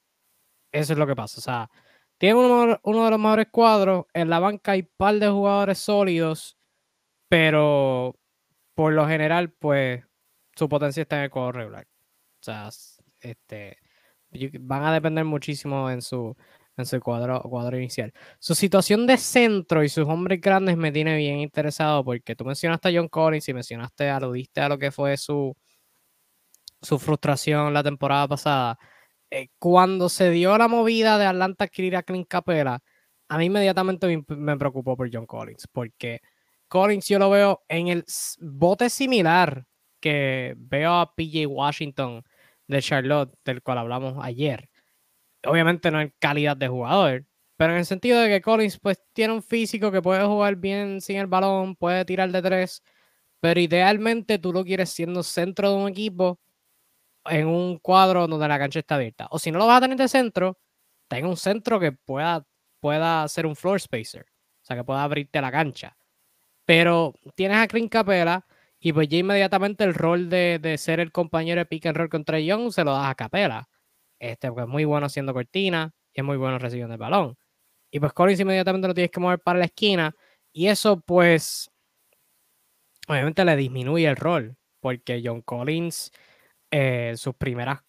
[0.72, 1.40] eso es lo que pasa.
[1.40, 1.70] O sea,
[2.17, 4.06] tiene uno, de los mejores cuadros.
[4.13, 6.58] En la banca hay un par de jugadores sólidos,
[7.30, 8.15] pero
[8.75, 10.03] por lo general, pues
[10.56, 11.88] su potencia está en el cuadro regular.
[12.41, 12.69] O sea,
[13.19, 13.77] este,
[14.60, 16.36] van a depender muchísimo en su,
[16.77, 18.13] en su cuadro, cuadro inicial.
[18.39, 22.89] Su situación de centro y sus hombres grandes me tiene bien interesado porque tú mencionaste
[22.89, 25.56] a John Collins y mencionaste, aludiste a lo que fue su,
[26.82, 28.80] su frustración la temporada pasada.
[29.30, 32.82] Eh, cuando se dio la movida de Atlanta adquirir a Clint Capela,
[33.28, 36.22] a mí inmediatamente me, me, preocupó por John Collins, porque
[36.68, 38.06] Collins yo lo veo en el
[38.40, 39.66] bote similar
[40.00, 42.24] que veo a PJ Washington
[42.68, 44.70] de Charlotte, del cual hablamos ayer.
[45.46, 47.26] Obviamente no en calidad de jugador,
[47.58, 51.02] pero en el sentido de que Collins pues tiene un físico que puede jugar bien
[51.02, 52.84] sin el balón, puede tirar de tres,
[53.42, 56.40] pero idealmente tú lo quieres siendo centro de un equipo
[57.30, 59.28] en un cuadro donde la cancha está abierta.
[59.32, 60.58] O si no lo vas a tener de centro,
[61.08, 62.46] ten un centro que pueda,
[62.80, 64.26] pueda ser un floor spacer.
[64.62, 65.98] O sea, que pueda abrirte la cancha.
[66.66, 68.46] Pero tienes a Clint Capela
[68.80, 72.40] y pues ya inmediatamente el rol de, ser el compañero de pick and roll contra
[72.40, 73.70] Young se lo das a Capela.
[74.20, 77.38] Este, porque es muy bueno haciendo cortina y es muy bueno recibiendo el balón.
[77.92, 80.13] Y pues Collins inmediatamente lo tienes que mover para la esquina.
[80.52, 81.72] Y eso pues
[83.08, 84.58] obviamente le disminuye el rol.
[84.80, 86.12] Porque John Collins
[86.80, 87.80] eh, sus primeras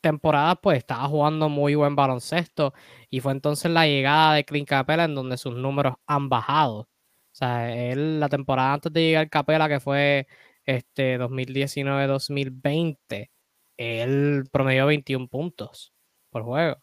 [0.00, 2.74] temporadas pues estaba jugando muy buen baloncesto
[3.08, 6.80] y fue entonces la llegada de Clint Capela en donde sus números han bajado.
[6.80, 6.88] O
[7.30, 10.26] sea, él la temporada antes de llegar Capela que fue
[10.64, 13.30] este 2019-2020,
[13.76, 15.92] él promedió 21 puntos
[16.30, 16.82] por juego.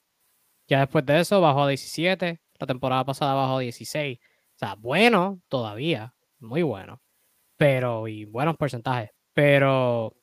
[0.69, 4.17] Ya después de eso bajó a 17, la temporada pasada bajó a 16.
[4.19, 7.01] O sea, bueno todavía, muy bueno.
[7.57, 9.11] Pero, y buenos porcentajes.
[9.33, 10.13] Pero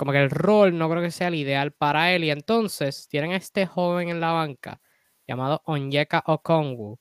[0.00, 2.24] como que el rol no creo que sea el ideal para él.
[2.24, 4.80] Y entonces tienen a este joven en la banca
[5.26, 6.98] llamado Onyeka Okongwu,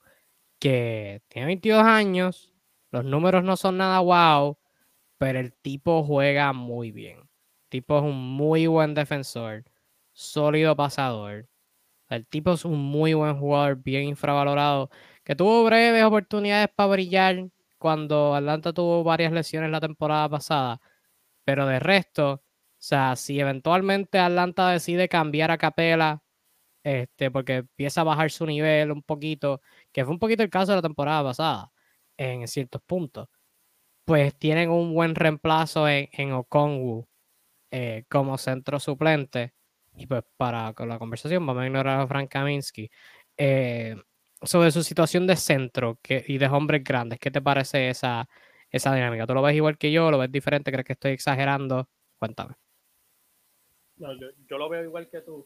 [0.59, 2.53] que tiene 22 años,
[2.91, 4.57] los números no son nada wow,
[5.17, 7.19] pero el tipo juega muy bien.
[7.19, 9.63] El tipo es un muy buen defensor,
[10.12, 11.47] sólido pasador.
[12.09, 14.89] El tipo es un muy buen jugador, bien infravalorado,
[15.23, 20.81] que tuvo breves oportunidades para brillar cuando Atlanta tuvo varias lesiones la temporada pasada,
[21.45, 22.43] pero de resto
[22.79, 26.23] o sea, si eventualmente Atlanta decide cambiar a Capela,
[26.83, 29.61] este, porque empieza a bajar su nivel un poquito,
[29.91, 31.71] que fue un poquito el caso de la temporada pasada,
[32.17, 33.27] en ciertos puntos,
[34.05, 37.07] pues tienen un buen reemplazo en, en Okongwu
[37.71, 39.53] eh, como centro suplente.
[39.97, 42.89] Y pues para con la conversación vamos a ignorar a Frank Kaminsky.
[43.37, 43.95] Eh,
[44.41, 48.27] sobre su situación de centro y de hombres grandes, ¿qué te parece esa,
[48.71, 49.27] esa dinámica?
[49.27, 50.11] ¿Tú lo ves igual que yo?
[50.11, 50.71] ¿Lo ves diferente?
[50.71, 51.89] ¿Crees que estoy exagerando?
[52.19, 52.68] Cuéntame.
[53.99, 55.45] No, yo, lo veo igual que tú.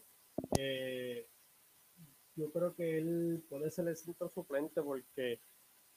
[0.56, 1.26] Eh,
[2.36, 5.40] yo creo que él puede ser el centro suplente porque,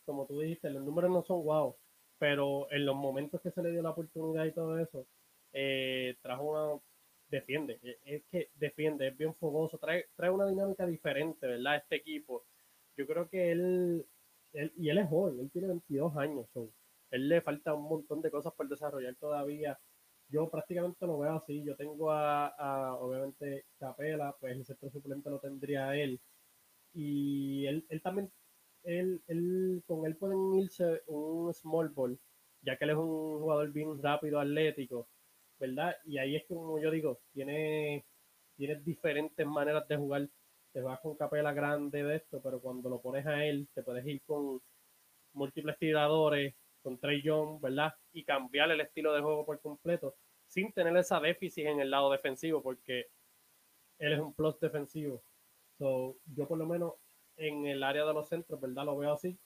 [0.06, 1.78] como tú dijiste, los números no son guau,
[2.17, 5.08] pero en los momentos que se le dio la oportunidad y todo eso,
[5.54, 6.82] eh, trajo una.
[7.30, 11.76] Defiende, e, es que defiende, es bien fogoso, trae, trae una dinámica diferente, ¿verdad?
[11.78, 12.46] Este equipo.
[12.96, 14.06] Yo creo que él,
[14.54, 16.48] él y él es joven, él tiene 22 años,
[17.12, 19.78] él le falta un montón de cosas por desarrollar todavía
[20.30, 21.63] yo prácticamente lo veo así.
[21.63, 26.20] Yo tengo a, obviamente, Capela, pues el sector suplente lo tendría él.
[26.94, 28.32] Y él, él también,
[28.84, 32.20] él, él, con él pueden irse un small ball,
[32.62, 35.08] ya que él es un jugador bien rápido, atlético,
[35.60, 35.96] ¿verdad?
[36.06, 38.06] Y ahí es como yo digo, tiene,
[38.56, 40.30] tiene diferentes maneras de jugar.
[40.74, 44.06] Te vas con Capela grande de esto, pero cuando lo pones a él, te puedes
[44.06, 44.62] ir con
[45.34, 47.94] múltiples tiradores, con Trey Young, ¿verdad?
[48.13, 50.16] Y cambiar el estilo de juego por completo
[50.48, 53.08] sin tener esa déficit en el lado defensivo, porque
[54.00, 55.22] él es un plus defensivo.
[55.78, 56.94] So, yo por lo menos
[57.36, 58.86] en el área de los centros, ¿verdad?
[58.86, 59.38] Lo veo así.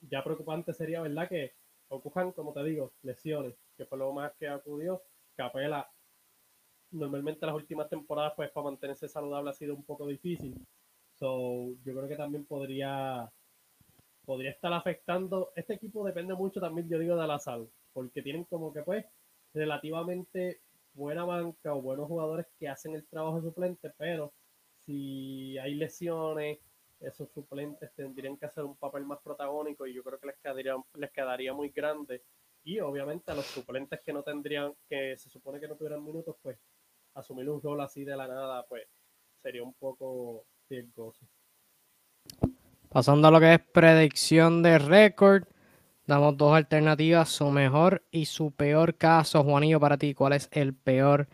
[0.00, 1.28] Ya preocupante sería, ¿verdad?
[1.28, 1.54] Que
[1.88, 5.02] ocurran, como te digo, lesiones, que fue lo más que acudió.
[5.36, 5.88] Capela,
[6.90, 10.54] normalmente las últimas temporadas, pues para mantenerse saludable ha sido un poco difícil.
[11.14, 13.30] So, yo creo que también podría
[14.30, 15.50] podría estar afectando.
[15.56, 19.04] Este equipo depende mucho también, yo digo, de la salud, porque tienen como que, pues,
[19.52, 20.60] relativamente
[20.94, 24.32] buena banca o buenos jugadores que hacen el trabajo suplente, pero
[24.86, 26.60] si hay lesiones,
[27.00, 30.76] esos suplentes tendrían que hacer un papel más protagónico y yo creo que les quedaría,
[30.94, 32.22] les quedaría muy grande.
[32.62, 36.36] Y obviamente a los suplentes que no tendrían, que se supone que no tuvieran minutos,
[36.40, 36.56] pues
[37.14, 38.86] asumir un rol así de la nada, pues
[39.42, 41.26] sería un poco riesgoso.
[42.92, 45.44] Pasando a lo que es predicción de récord,
[46.08, 49.44] damos dos alternativas, su mejor y su peor caso.
[49.44, 51.28] Juanillo, para ti, ¿cuál es el peor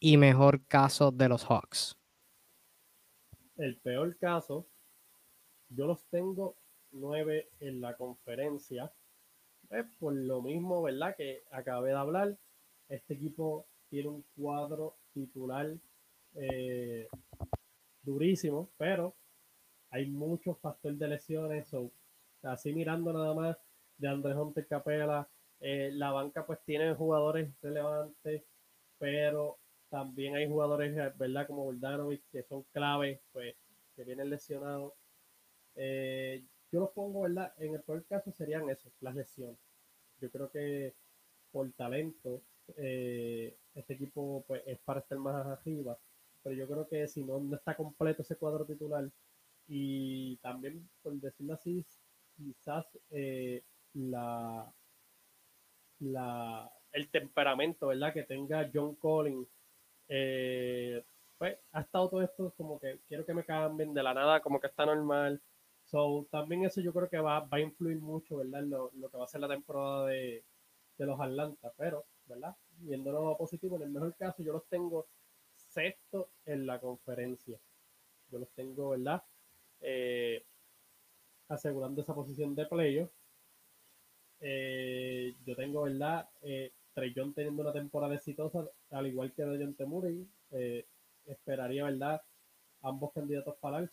[0.00, 1.98] y mejor caso de los Hawks?
[3.58, 4.66] El peor caso,
[5.68, 6.56] yo los tengo
[6.92, 8.90] nueve en la conferencia.
[9.68, 11.14] Es por lo mismo, ¿verdad?
[11.14, 12.38] Que acabé de hablar.
[12.88, 15.76] Este equipo tiene un cuadro titular
[16.36, 17.06] eh,
[18.02, 19.14] durísimo, pero
[19.92, 21.70] hay muchos factores de lesiones.
[22.42, 23.56] así mirando nada más
[23.98, 25.28] de Andrés Hunter Capela,
[25.60, 28.42] eh, la banca pues tiene jugadores relevantes,
[28.98, 29.58] pero
[29.90, 31.46] también hay jugadores, ¿verdad?
[31.46, 33.54] Como Bordanovic, que son claves, pues,
[33.94, 34.94] que vienen lesionados.
[35.76, 37.52] Eh, yo los pongo, ¿verdad?
[37.58, 39.58] En el peor caso serían esos, las lesiones.
[40.20, 40.94] Yo creo que
[41.52, 42.42] por talento,
[42.76, 45.98] eh, este equipo pues, es para estar más arriba,
[46.42, 49.08] pero yo creo que si no, no está completo ese cuadro titular,
[49.74, 51.86] y también, por decirlo así,
[52.36, 53.62] quizás eh,
[53.94, 54.70] la,
[56.00, 58.12] la, el temperamento, ¿verdad?
[58.12, 59.48] Que tenga John Collins,
[60.08, 61.02] eh,
[61.38, 64.60] pues ha estado todo esto como que quiero que me cambien de la nada, como
[64.60, 65.40] que está normal.
[65.84, 68.64] So, también eso yo creo que va, va a influir mucho, ¿verdad?
[68.64, 70.44] Lo, lo que va a ser la temporada de,
[70.98, 72.54] de los Atlanta, pero, ¿verdad?
[72.76, 75.06] Viéndolo lo positivo, en el mejor caso yo los tengo
[75.54, 77.58] sexto en la conferencia.
[78.30, 79.22] Yo los tengo, ¿verdad?
[79.82, 80.44] Eh,
[81.48, 83.10] asegurando esa posición de playoff.
[84.40, 86.28] Eh, yo tengo, ¿verdad?
[86.42, 90.26] Eh, Trey teniendo una temporada exitosa, al igual que John Temuri.
[90.50, 90.86] Eh,
[91.26, 92.22] esperaría, ¿verdad?
[92.82, 93.90] Ambos candidatos para el.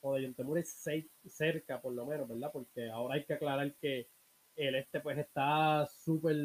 [0.00, 2.50] O de John Temuri cerca, por lo menos, ¿verdad?
[2.52, 4.08] Porque ahora hay que aclarar que
[4.56, 6.36] el este, pues, está súper,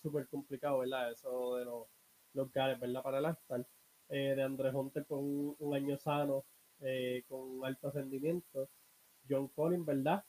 [0.00, 1.12] súper complicado, ¿verdad?
[1.12, 1.86] Eso de los,
[2.34, 3.02] los ¿verdad?
[3.02, 3.66] Para el All-Star.
[4.08, 6.44] de Andrés Hunter con un año sano
[6.80, 8.68] eh, con alto rendimiento.
[9.28, 10.24] John Collins, ¿verdad?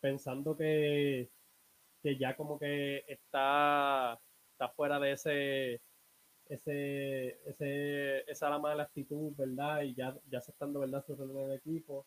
[0.00, 1.30] Pensando que,
[2.02, 4.20] que ya como que está,
[4.52, 5.80] está fuera de ese,
[6.48, 9.82] ese, ese, esa mala actitud, ¿verdad?
[9.82, 11.04] Y ya, ya aceptando, ¿verdad?
[11.06, 12.06] Su rol en el equipo,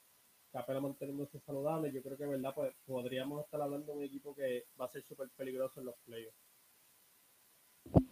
[0.51, 2.53] Capela manteniéndose saludable, yo creo que, ¿verdad?
[2.55, 5.95] Pues podríamos estar hablando de un equipo que va a ser súper peligroso en los
[6.05, 6.37] playoffs.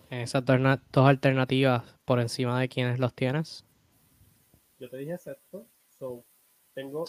[0.09, 3.66] Esas dos alternativas por encima de quienes los tienes.
[4.79, 5.67] Yo te dije sexto.
[5.89, 6.23] So,
[6.73, 7.05] tengo,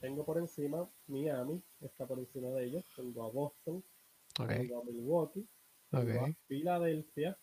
[0.00, 2.84] tengo por encima Miami, está por encima de ellos.
[2.96, 3.84] Tengo a Boston,
[4.34, 5.46] tengo a Milwaukee,
[5.90, 7.38] tengo a Filadelfia.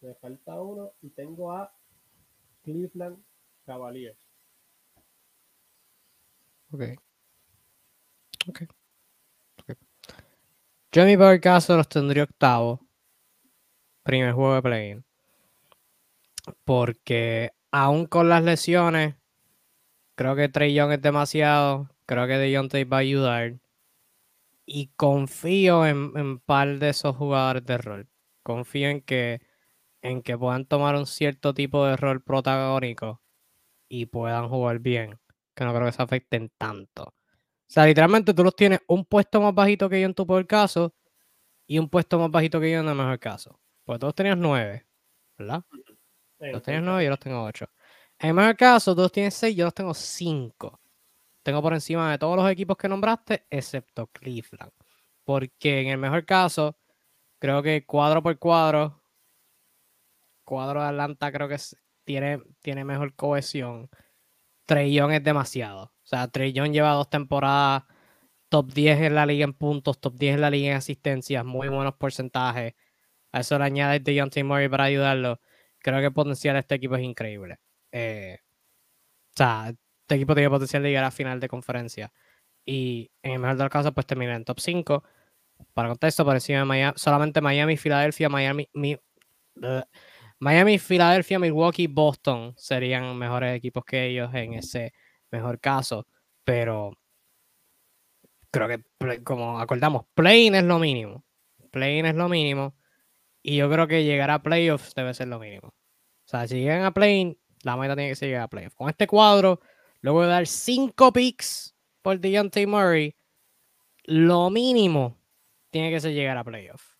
[0.00, 1.72] Me falta uno y tengo a
[2.62, 3.24] Cleveland
[3.64, 4.18] Cavaliers.
[6.70, 6.82] Ok.
[8.48, 8.62] Ok.
[9.62, 9.76] okay.
[10.92, 12.80] Yo en mi peor caso los tendría octavo.
[14.02, 15.02] Primer juego de play
[16.64, 19.16] Porque aún con las lesiones,
[20.14, 21.90] creo que Trey Young es demasiado.
[22.06, 23.58] Creo que Deontay va a ayudar.
[24.64, 28.08] Y confío en, un par de esos jugadores de rol.
[28.44, 29.40] Confío en que,
[30.02, 33.20] en que puedan tomar un cierto tipo de rol protagónico
[33.88, 35.18] y puedan jugar bien.
[35.54, 37.04] Que no creo que se afecten tanto.
[37.04, 37.14] O
[37.66, 40.94] sea, literalmente tú los tienes un puesto más bajito que yo en tu peor caso
[41.66, 43.60] y un puesto más bajito que yo en el mejor caso.
[43.84, 44.86] Pues todos tenías nueve,
[45.38, 45.64] ¿verdad?
[46.52, 47.66] Los tienes 9, yo los tengo 8.
[48.18, 50.80] En el mejor caso, tú tienes 6, yo los tengo 5.
[51.42, 54.72] Tengo por encima de todos los equipos que nombraste, excepto Cleveland.
[55.24, 56.78] Porque en el mejor caso,
[57.38, 59.02] creo que cuadro por cuadro,
[60.44, 61.56] cuadro de Atlanta creo que
[62.04, 63.90] tiene, tiene mejor cohesión.
[64.68, 65.84] Young es demasiado.
[66.02, 67.84] O sea, Young lleva dos temporadas
[68.54, 71.68] top 10 en la liga en puntos, top 10 en la liga en asistencias, muy
[71.68, 72.74] buenos porcentajes.
[73.32, 75.40] A eso le añades Deontay Murray para ayudarlo
[75.84, 77.58] creo que el potencial de este equipo es increíble.
[77.92, 82.12] Eh, o sea, este equipo tiene potencial de llegar a final de conferencia.
[82.64, 85.04] Y en el mejor de los casos, pues terminar en top 5.
[85.74, 88.68] Para contexto, por encima de Miami, solamente Miami, Filadelfia, Miami,
[90.40, 94.94] Miami, Filadelfia, Milwaukee, Boston serían mejores equipos que ellos en ese
[95.30, 96.06] mejor caso.
[96.44, 96.92] Pero
[98.50, 101.24] creo que, como acordamos, playing es lo mínimo.
[101.70, 102.74] Playing es lo mínimo.
[103.46, 105.68] Y yo creo que llegar a playoffs debe ser lo mínimo.
[105.68, 108.74] O sea, si llegan a play la meta tiene que ser llegar a playoffs.
[108.74, 109.60] Con este cuadro,
[110.00, 113.14] luego de dar 5 picks por Deontay Murray,
[114.04, 115.18] lo mínimo
[115.70, 116.98] tiene que ser llegar a playoffs.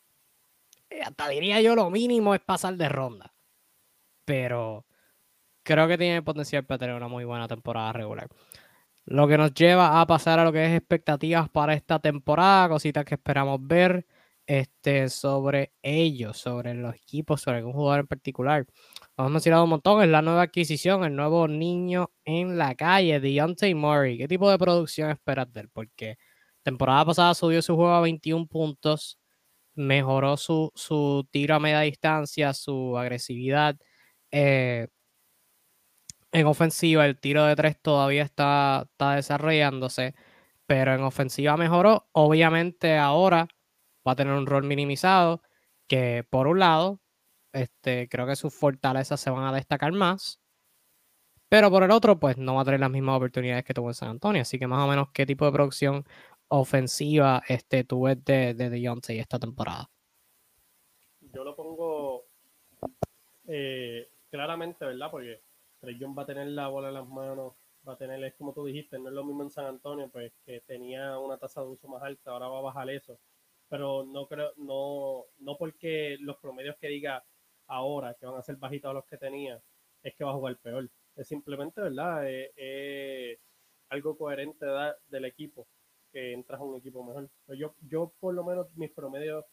[0.90, 3.34] Eh, hasta diría yo, lo mínimo es pasar de ronda.
[4.26, 4.86] Pero
[5.62, 8.28] creo que tiene potencial para tener una muy buena temporada regular.
[9.06, 13.04] Lo que nos lleva a pasar a lo que es expectativas para esta temporada, cositas
[13.04, 14.06] que esperamos ver
[14.46, 18.66] este, sobre ellos, sobre los equipos, sobre algún jugador en particular.
[19.16, 23.74] Hemos mencionado un montón, es la nueva adquisición, el nuevo niño en la calle, Deontay
[23.74, 24.18] Murray.
[24.18, 25.70] ¿Qué tipo de producción esperas de él?
[25.72, 26.18] Porque
[26.62, 29.18] temporada pasada subió su juego a 21 puntos,
[29.74, 33.76] mejoró su, su tiro a media distancia, su agresividad.
[34.30, 34.88] Eh,
[36.32, 40.14] en ofensiva, el tiro de tres todavía está, está desarrollándose,
[40.66, 42.08] pero en ofensiva mejoró.
[42.12, 43.48] Obviamente ahora
[44.06, 45.42] va a tener un rol minimizado
[45.86, 47.00] que por un lado
[47.52, 50.40] este, creo que sus fortalezas se van a destacar más.
[51.48, 53.94] Pero por el otro, pues no va a tener las mismas oportunidades que tuvo en
[53.94, 54.42] San Antonio.
[54.42, 56.04] Así que más o menos, ¿qué tipo de producción
[56.48, 59.88] ofensiva este, tú ves de, de Deontay esta temporada?
[61.20, 62.24] Yo lo pongo
[63.46, 65.10] eh, claramente, ¿verdad?
[65.10, 65.40] Porque
[65.80, 67.54] Trey va a tener la bola en las manos,
[67.86, 70.32] va a tener, es como tú dijiste, no es lo mismo en San Antonio, pues
[70.44, 73.18] que tenía una tasa de uso más alta, ahora va a bajar eso.
[73.74, 77.24] Pero no creo, no, no porque los promedios que diga
[77.66, 79.60] ahora, que van a ser bajitos a los que tenía,
[80.00, 80.88] es que va a jugar peor.
[81.16, 82.22] Es simplemente, ¿verdad?
[82.30, 83.36] Es,
[83.88, 84.64] algo coherente
[85.08, 85.66] del equipo,
[86.12, 87.28] que entras a un equipo mejor.
[87.48, 89.44] yo, yo por lo menos mis promedios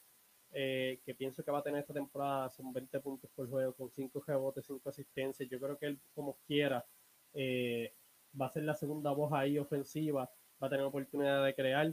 [0.52, 3.90] eh, que pienso que va a tener esta temporada son 20 puntos por juego, con
[3.90, 5.50] 5 rebotes, 5 asistencias.
[5.50, 6.86] Yo creo que él, como quiera,
[7.34, 7.96] eh,
[8.40, 10.30] va a ser la segunda voz ahí ofensiva,
[10.62, 11.92] va a tener oportunidad de crear.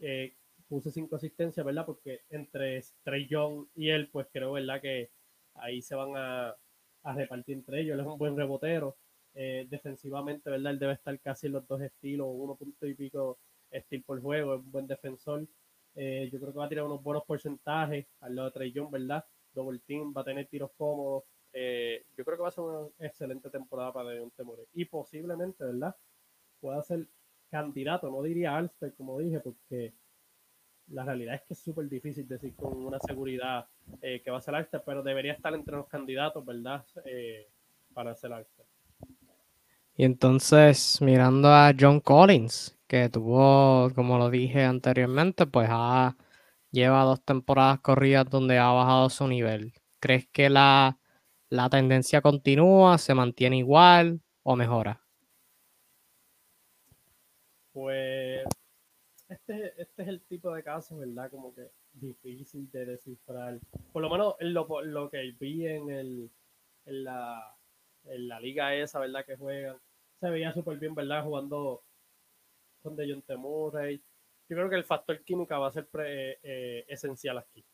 [0.00, 0.36] Eh,
[0.68, 1.86] puse 5 asistencias, ¿verdad?
[1.86, 4.80] Porque entre Trey Young y él, pues creo, ¿verdad?
[4.80, 5.10] Que
[5.54, 6.56] ahí se van a,
[7.14, 7.94] repartir entre ellos.
[7.94, 8.96] Él es un buen rebotero.
[9.34, 10.72] defensivamente, ¿verdad?
[10.72, 13.38] Él debe estar casi en los dos estilos, uno punto y pico
[13.70, 15.46] estilo por juego, es un buen defensor.
[15.94, 18.90] Eh, yo creo que va a tirar unos buenos porcentajes al lado de Trey Young,
[18.90, 19.24] ¿verdad?
[19.52, 21.24] Double team, va a tener tiros cómodos.
[21.52, 24.66] Eh, yo creo que va a ser una excelente temporada para Deontay Murray.
[24.72, 25.94] Y posiblemente, ¿verdad?
[26.60, 27.06] Pueda ser
[27.48, 29.94] candidato, no diría Alster, como dije, porque
[30.88, 33.66] la realidad es que es súper difícil decir con una seguridad
[34.02, 36.84] eh, que va a ser Alster, pero debería estar entre los candidatos, ¿verdad?
[37.92, 38.66] para ser Alster.
[39.96, 46.16] Y entonces, mirando a John Collins, que tuvo, como lo dije anteriormente, pues ha,
[46.72, 49.72] lleva dos temporadas corridas donde ha bajado su nivel.
[50.00, 50.98] ¿Crees que la,
[51.48, 55.00] la tendencia continúa, se mantiene igual o mejora?
[57.72, 58.44] Pues
[59.34, 61.30] este, este es el tipo de caso, ¿verdad?
[61.30, 63.58] Como que difícil de descifrar.
[63.92, 66.30] Por lo menos lo, lo que vi en, el,
[66.86, 67.56] en, la,
[68.04, 69.24] en la liga esa, ¿verdad?
[69.24, 69.76] Que juegan,
[70.20, 71.24] se veía súper bien, ¿verdad?
[71.24, 71.82] Jugando
[72.82, 73.24] con John.
[73.26, 77.64] Yo creo que el factor química va a ser eh, esencial aquí.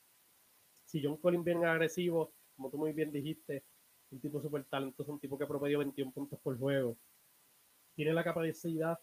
[0.84, 3.64] Si John Collins viene agresivo, como tú muy bien dijiste,
[4.11, 6.96] un tipo súper talentoso, un tipo que promedió 21 puntos por juego.
[7.94, 8.98] Tiene la capacidad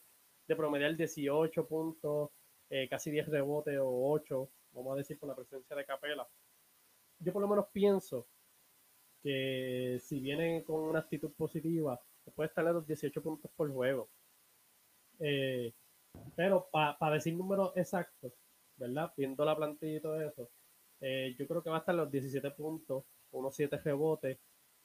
[0.48, 2.30] de promediar 18 puntos,
[2.70, 6.28] eh, casi 10 rebotes o 8, vamos a decir, por la presencia de Capela.
[7.20, 8.28] Yo por lo menos pienso
[9.22, 12.00] que si viene con una actitud positiva,
[12.36, 14.10] puede estar a los 18 puntos por juego.
[15.20, 15.74] Eh,
[16.36, 18.34] pero para decir números exactos,
[18.76, 19.12] ¿verdad?
[19.16, 20.50] Viendo la plantilla y todo eso,
[21.00, 24.38] eh, yo creo que va a estar los 17 puntos, unos 7 rebotes,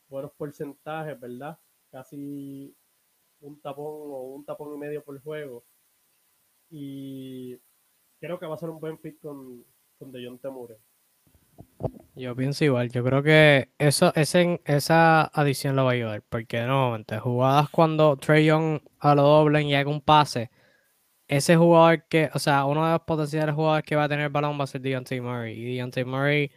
[0.09, 1.59] buenos porcentajes, ¿verdad?
[1.91, 2.74] Casi
[3.41, 5.64] un tapón o un tapón y medio por juego.
[6.70, 7.59] Y
[8.22, 9.64] creo que va a ser un buen fit con,
[9.98, 10.78] con Dejon Temure.
[12.14, 16.62] Yo pienso igual, yo creo que eso, ese, esa adición lo va a ayudar, porque
[16.62, 20.50] nuevamente, jugadas cuando Trey Young a lo doble y haga un pase,
[21.26, 24.32] ese jugador que, o sea, uno de los potenciales jugadores que va a tener el
[24.32, 25.58] balón va a ser Deontay Murray.
[25.58, 26.52] Y Deontay Murray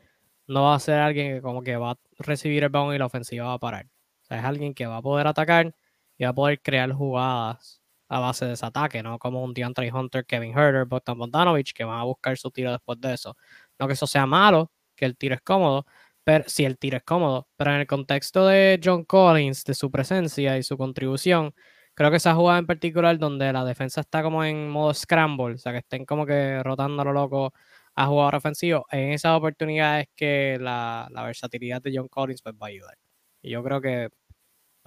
[0.48, 3.06] no va a ser alguien que como que va a recibir el balón y la
[3.08, 3.86] ofensiva va a parar.
[4.24, 5.74] O sea, es alguien que va a poder atacar
[6.18, 9.20] y va a poder crear jugadas a base de ese ataque, ¿no?
[9.20, 13.00] Como un DeAndre Hunter, Kevin Herter, Bogdan Bogdanovich, que van a buscar su tiro después
[13.02, 13.36] de eso.
[13.80, 15.86] No que eso sea malo, que el tiro es cómodo,
[16.24, 19.92] pero si el tiro es cómodo, pero en el contexto de John Collins, de su
[19.92, 21.54] presencia y su contribución,
[21.96, 25.58] Creo que esa jugada en particular donde la defensa está como en modo scramble, o
[25.58, 27.54] sea, que estén como que rotando a lo loco
[27.96, 32.70] a jugador ofensivo, en esas oportunidades que la, versatilidad de John Collins pues, va a
[32.70, 32.98] ayudar.
[33.42, 34.10] Y yo creo que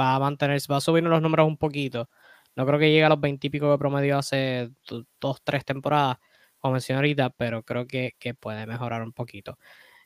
[0.01, 2.11] va a mantenerse, va a subir los números un poquito.
[2.59, 4.73] No creo que llegue a los 20 y pico de promedio hace
[5.21, 6.19] dos, tres temporadas,
[6.59, 9.57] como mencioné ahorita, pero creo que, que puede mejorar un poquito.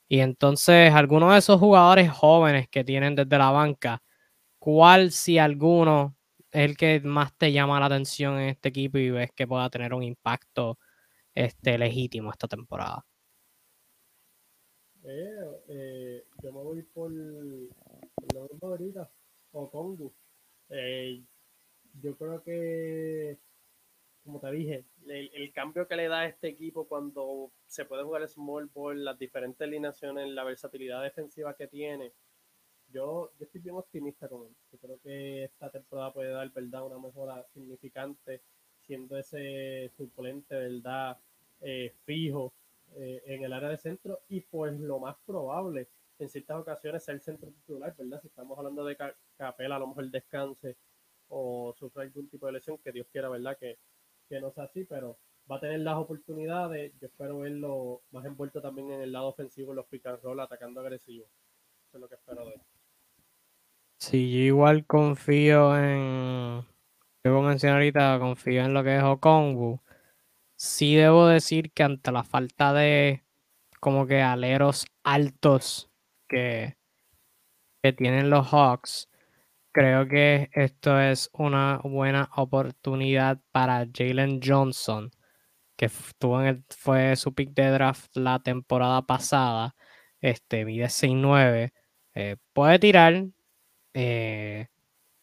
[0.06, 4.02] Y entonces, algunos de esos jugadores jóvenes que tienen desde la banca,
[4.58, 6.14] ¿cuál, si alguno,
[6.50, 9.70] es el que más te llama la atención en este equipo y ves que pueda
[9.70, 10.78] tener un impacto
[11.34, 13.06] este, legítimo esta temporada?
[15.04, 19.10] Eh, eh, yo me voy por, lo mismo ahorita,
[19.52, 20.12] o Congo.
[20.68, 21.24] Eh,
[22.00, 23.38] yo creo que,
[24.24, 28.26] como te dije, el, cambio que le da a este equipo cuando se puede jugar
[28.28, 32.12] small ball, las diferentes alineaciones, la versatilidad defensiva que tiene,
[32.92, 34.54] yo, estoy bien optimista con él.
[34.70, 38.42] Yo creo que esta temporada puede dar, ¿verdad?, una mejora significante,
[38.82, 41.18] siendo ese suplente, ¿verdad?,
[41.60, 42.52] eh, fijo
[42.96, 45.88] eh, en el área de centro y pues lo más probable
[46.18, 48.20] en ciertas ocasiones ser el centro titular, ¿verdad?
[48.20, 48.96] Si estamos hablando de
[49.36, 50.76] Capela, a lo mejor descanse
[51.34, 53.56] o sufra algún tipo de lesión, que Dios quiera, ¿verdad?
[53.58, 53.78] Que,
[54.28, 55.18] que no sea así, pero
[55.50, 56.92] va a tener las oportunidades.
[57.00, 60.40] Yo espero verlo más envuelto también en el lado ofensivo, en los pick and roll,
[60.40, 61.24] atacando agresivo.
[61.88, 62.60] Eso es lo que espero de él.
[63.98, 66.66] Sí, yo igual confío en.
[67.24, 69.80] Debo mencionar ahorita, confío en lo que es Okongu.
[70.56, 73.24] Sí debo decir que ante la falta de
[73.80, 75.90] como que aleros altos
[76.28, 76.76] que,
[77.82, 79.08] que tienen los Hawks,
[79.72, 85.10] creo que esto es una buena oportunidad para Jalen Johnson,
[85.76, 89.74] que estuvo en el, fue su pick de draft la temporada pasada.
[90.20, 91.72] Este, mide 6'9.
[92.14, 93.26] Eh, puede tirar.
[93.94, 94.68] eh,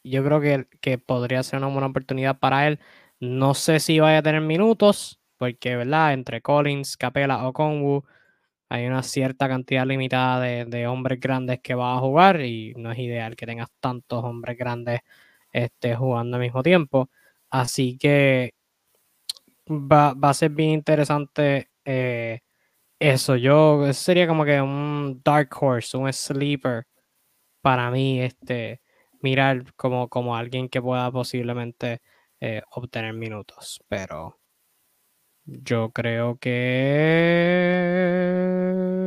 [0.04, 2.80] yo creo que, que podría ser una buena oportunidad para él.
[3.20, 6.14] No sé si vaya a tener minutos, porque, ¿verdad?
[6.14, 8.04] Entre Collins, Capela o Conwu
[8.70, 12.98] hay una cierta cantidad limitada de, hombres grandes que va a jugar y no es
[13.00, 15.00] ideal que tengas tantos hombres grandes
[15.52, 17.10] este, jugando al mismo tiempo.
[17.50, 18.54] Así que
[19.68, 22.40] va, a ser bien interesante eh,
[23.00, 23.36] eso.
[23.36, 26.86] Yo sería como que un dark horse, un sleeper
[27.62, 28.80] para mí, este,
[29.22, 32.00] mirar como, como alguien que pueda posiblemente
[32.40, 33.80] eh, obtener minutos.
[33.88, 34.39] Pero
[35.50, 37.12] yo creo que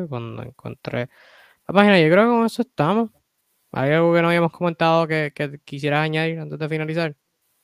[0.10, 1.10] cuando encontré
[1.68, 3.10] la página, yo creo que con eso estamos.
[3.72, 7.16] ¿Hay algo que no habíamos comentado que, que quisieras añadir antes de finalizar?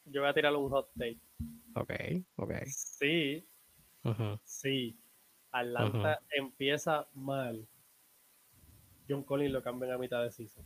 [0.05, 1.19] Yo voy a tirar un hot take.
[1.75, 1.93] Ok,
[2.37, 2.51] ok.
[2.65, 3.45] Sí,
[4.43, 4.97] sí.
[5.51, 7.67] Atlanta empieza mal.
[9.07, 10.65] John Collins lo cambian a mitad de season.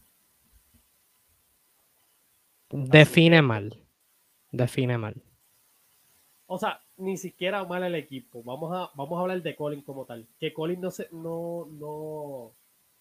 [2.69, 3.85] Define mal.
[4.51, 5.21] Define mal.
[6.47, 8.43] O sea, ni siquiera mal el equipo.
[8.43, 10.27] Vamos a, vamos a hablar de Collins como tal.
[10.39, 12.53] Que Collins no se, no, no.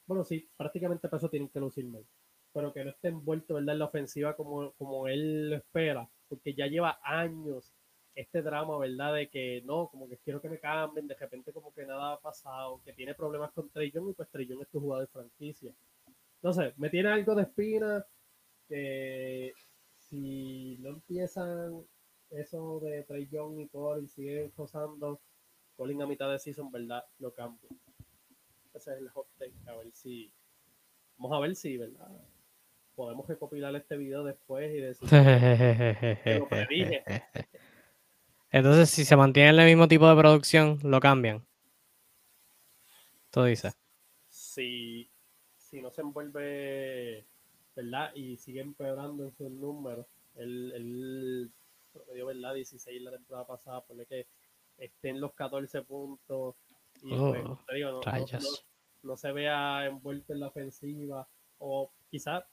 [0.06, 2.04] Bueno, sí, prácticamente por eso tienen que lucir mal.
[2.52, 3.74] Pero que no esté envuelto, ¿verdad?
[3.74, 6.08] En la ofensiva como, como él lo espera.
[6.28, 7.72] Porque ya lleva años
[8.14, 9.14] este drama, ¿verdad?
[9.14, 12.20] De que no, como que quiero que me cambien, de repente como que nada ha
[12.20, 15.72] pasado, que tiene problemas con Trey y pues Trey Young es tu jugador de franquicia.
[16.42, 18.04] No sé, me tiene algo de espina
[18.68, 19.52] que
[19.98, 21.84] si no empiezan
[22.32, 25.20] eso de Trey Young y Colin siguen rozando,
[25.76, 27.04] Colin a mitad de season, ¿verdad?
[27.18, 27.68] Lo cambio.
[28.74, 30.32] Ese es el hot take, a ver si.
[31.18, 32.08] Vamos a ver si, ¿verdad?
[32.94, 35.08] Podemos recopilar este video después y decir.
[36.38, 37.04] lo predije.
[38.50, 41.44] Entonces, si se mantiene el mismo tipo de producción, lo cambian.
[43.30, 43.74] Tú dices.
[44.28, 45.10] si,
[45.56, 47.26] si no se envuelve,
[47.74, 48.14] ¿verdad?
[48.14, 50.06] Y sigue empeorando en sus números.
[50.34, 51.52] Él, él
[51.92, 52.54] promedió, ¿verdad?
[52.54, 54.26] 16 la temporada pasada, pone que
[54.78, 56.56] esté en los 14 puntos.
[57.02, 58.32] Y pues, Oh, te digo, no, no- rayos.
[58.32, 61.26] no- no se vea envuelto en la ofensiva.
[61.58, 62.44] O quizás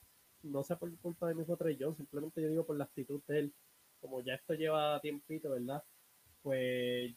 [0.42, 3.52] no sea por culpa del mismo Trey simplemente yo digo por la actitud de él.
[4.00, 5.82] Como ya esto lleva tiempito, ¿verdad?
[6.42, 7.14] Pues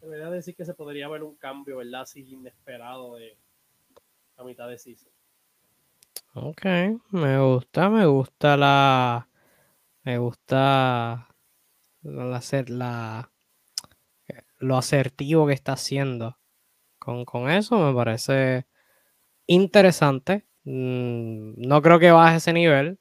[0.00, 2.02] debería decir que se podría ver un cambio, ¿verdad?
[2.02, 3.36] Así inesperado de
[4.36, 5.10] a mitad de season.
[6.34, 6.62] Ok,
[7.10, 9.28] me gusta, me gusta la.
[10.04, 11.25] Me gusta
[14.58, 16.38] lo asertivo que está haciendo.
[16.98, 18.66] Con, con eso me parece
[19.46, 20.46] interesante.
[20.64, 22.98] Mm, No creo que baje ese nivel.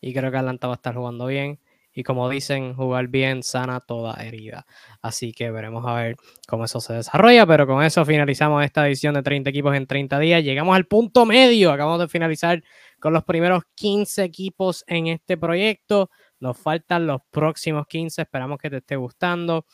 [0.00, 1.60] Y creo que Atlanta va a estar jugando bien.
[1.94, 4.66] Y como dicen, jugar bien sana toda herida.
[5.00, 6.16] Así que veremos a ver
[6.48, 7.46] cómo eso se desarrolla.
[7.46, 10.42] Pero con eso finalizamos esta edición de 30 equipos en 30 días.
[10.44, 11.72] Llegamos al punto medio.
[11.72, 12.62] Acabamos de finalizar
[13.00, 16.10] con los primeros 15 equipos en este proyecto.
[16.44, 18.20] Nos faltan los próximos 15.
[18.20, 19.64] Esperamos que te esté gustando.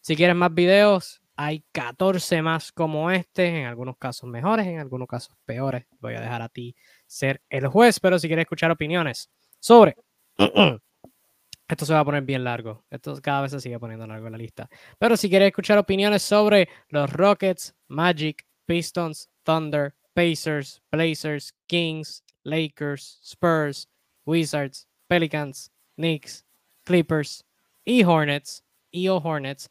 [0.00, 5.06] Si quieres más videos, hay 14 más como este, en algunos casos mejores, en algunos
[5.06, 5.86] casos peores.
[6.00, 6.74] Voy a dejar a ti
[7.06, 9.30] ser el juez, pero si quieres escuchar opiniones
[9.60, 9.94] sobre...
[11.68, 12.84] Esto se va a poner bien largo.
[12.90, 14.68] Esto cada vez se sigue poniendo largo en la lista.
[14.98, 23.20] Pero si quieres escuchar opiniones sobre los Rockets, Magic, Pistons, Thunder, Pacers, Blazers, Kings, Lakers,
[23.22, 23.88] Spurs,
[24.24, 25.70] Wizards, Pelicans,
[26.00, 26.46] Knicks,
[26.84, 27.46] Clippers
[27.84, 29.70] y Hornets, y o Hornets,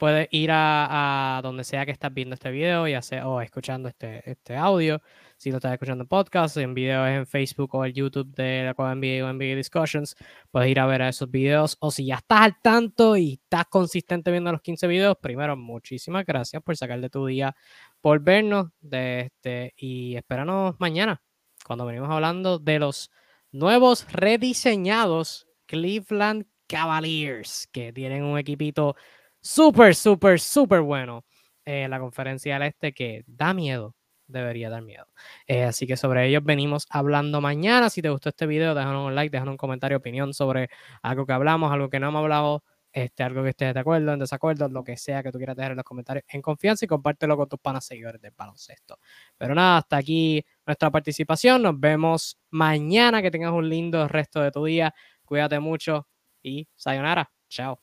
[0.00, 4.28] puedes ir a, donde sea que estás viendo este video, ya sea o escuchando este,
[4.30, 5.02] este audio.
[5.36, 8.74] Si lo estás escuchando en podcast, en videos en Facebook o en YouTube de la
[8.74, 10.16] Cueva NBA o NBA Discussions,
[10.50, 11.76] puedes ir a ver esos videos.
[11.80, 16.24] O si ya estás al tanto y estás consistente viendo los 15 videos, primero, muchísimas
[16.24, 17.54] gracias por sacar de tu día
[18.00, 21.20] por vernos de este, y espéranos mañana
[21.66, 23.10] cuando venimos hablando de los
[23.52, 28.96] nuevos rediseñados Cleveland Cavaliers, que tienen un equipito
[29.40, 31.24] súper, súper, súper bueno
[31.64, 33.94] en la conferencia del este que da miedo,
[34.26, 35.06] debería dar miedo.
[35.46, 37.88] Eh, así que sobre ellos venimos hablando mañana.
[37.88, 40.70] Si te gustó este video, déjanos un like, déjanos un comentario, opinión sobre
[41.02, 42.64] algo que hablamos, algo que no hemos hablado.
[42.92, 45.70] este, algo que estés de acuerdo, en desacuerdo, lo que sea que tú quieras dejar
[45.72, 48.98] en los comentarios en confianza y compártelo con tus panas seguidores del baloncesto.
[49.38, 51.62] Pero nada, hasta aquí nuestra participación.
[51.62, 53.22] Nos vemos mañana.
[53.22, 54.92] Que tengas un lindo resto de tu día.
[55.30, 56.08] Cuídate mucho
[56.42, 57.30] y sayonara.
[57.48, 57.80] Chao.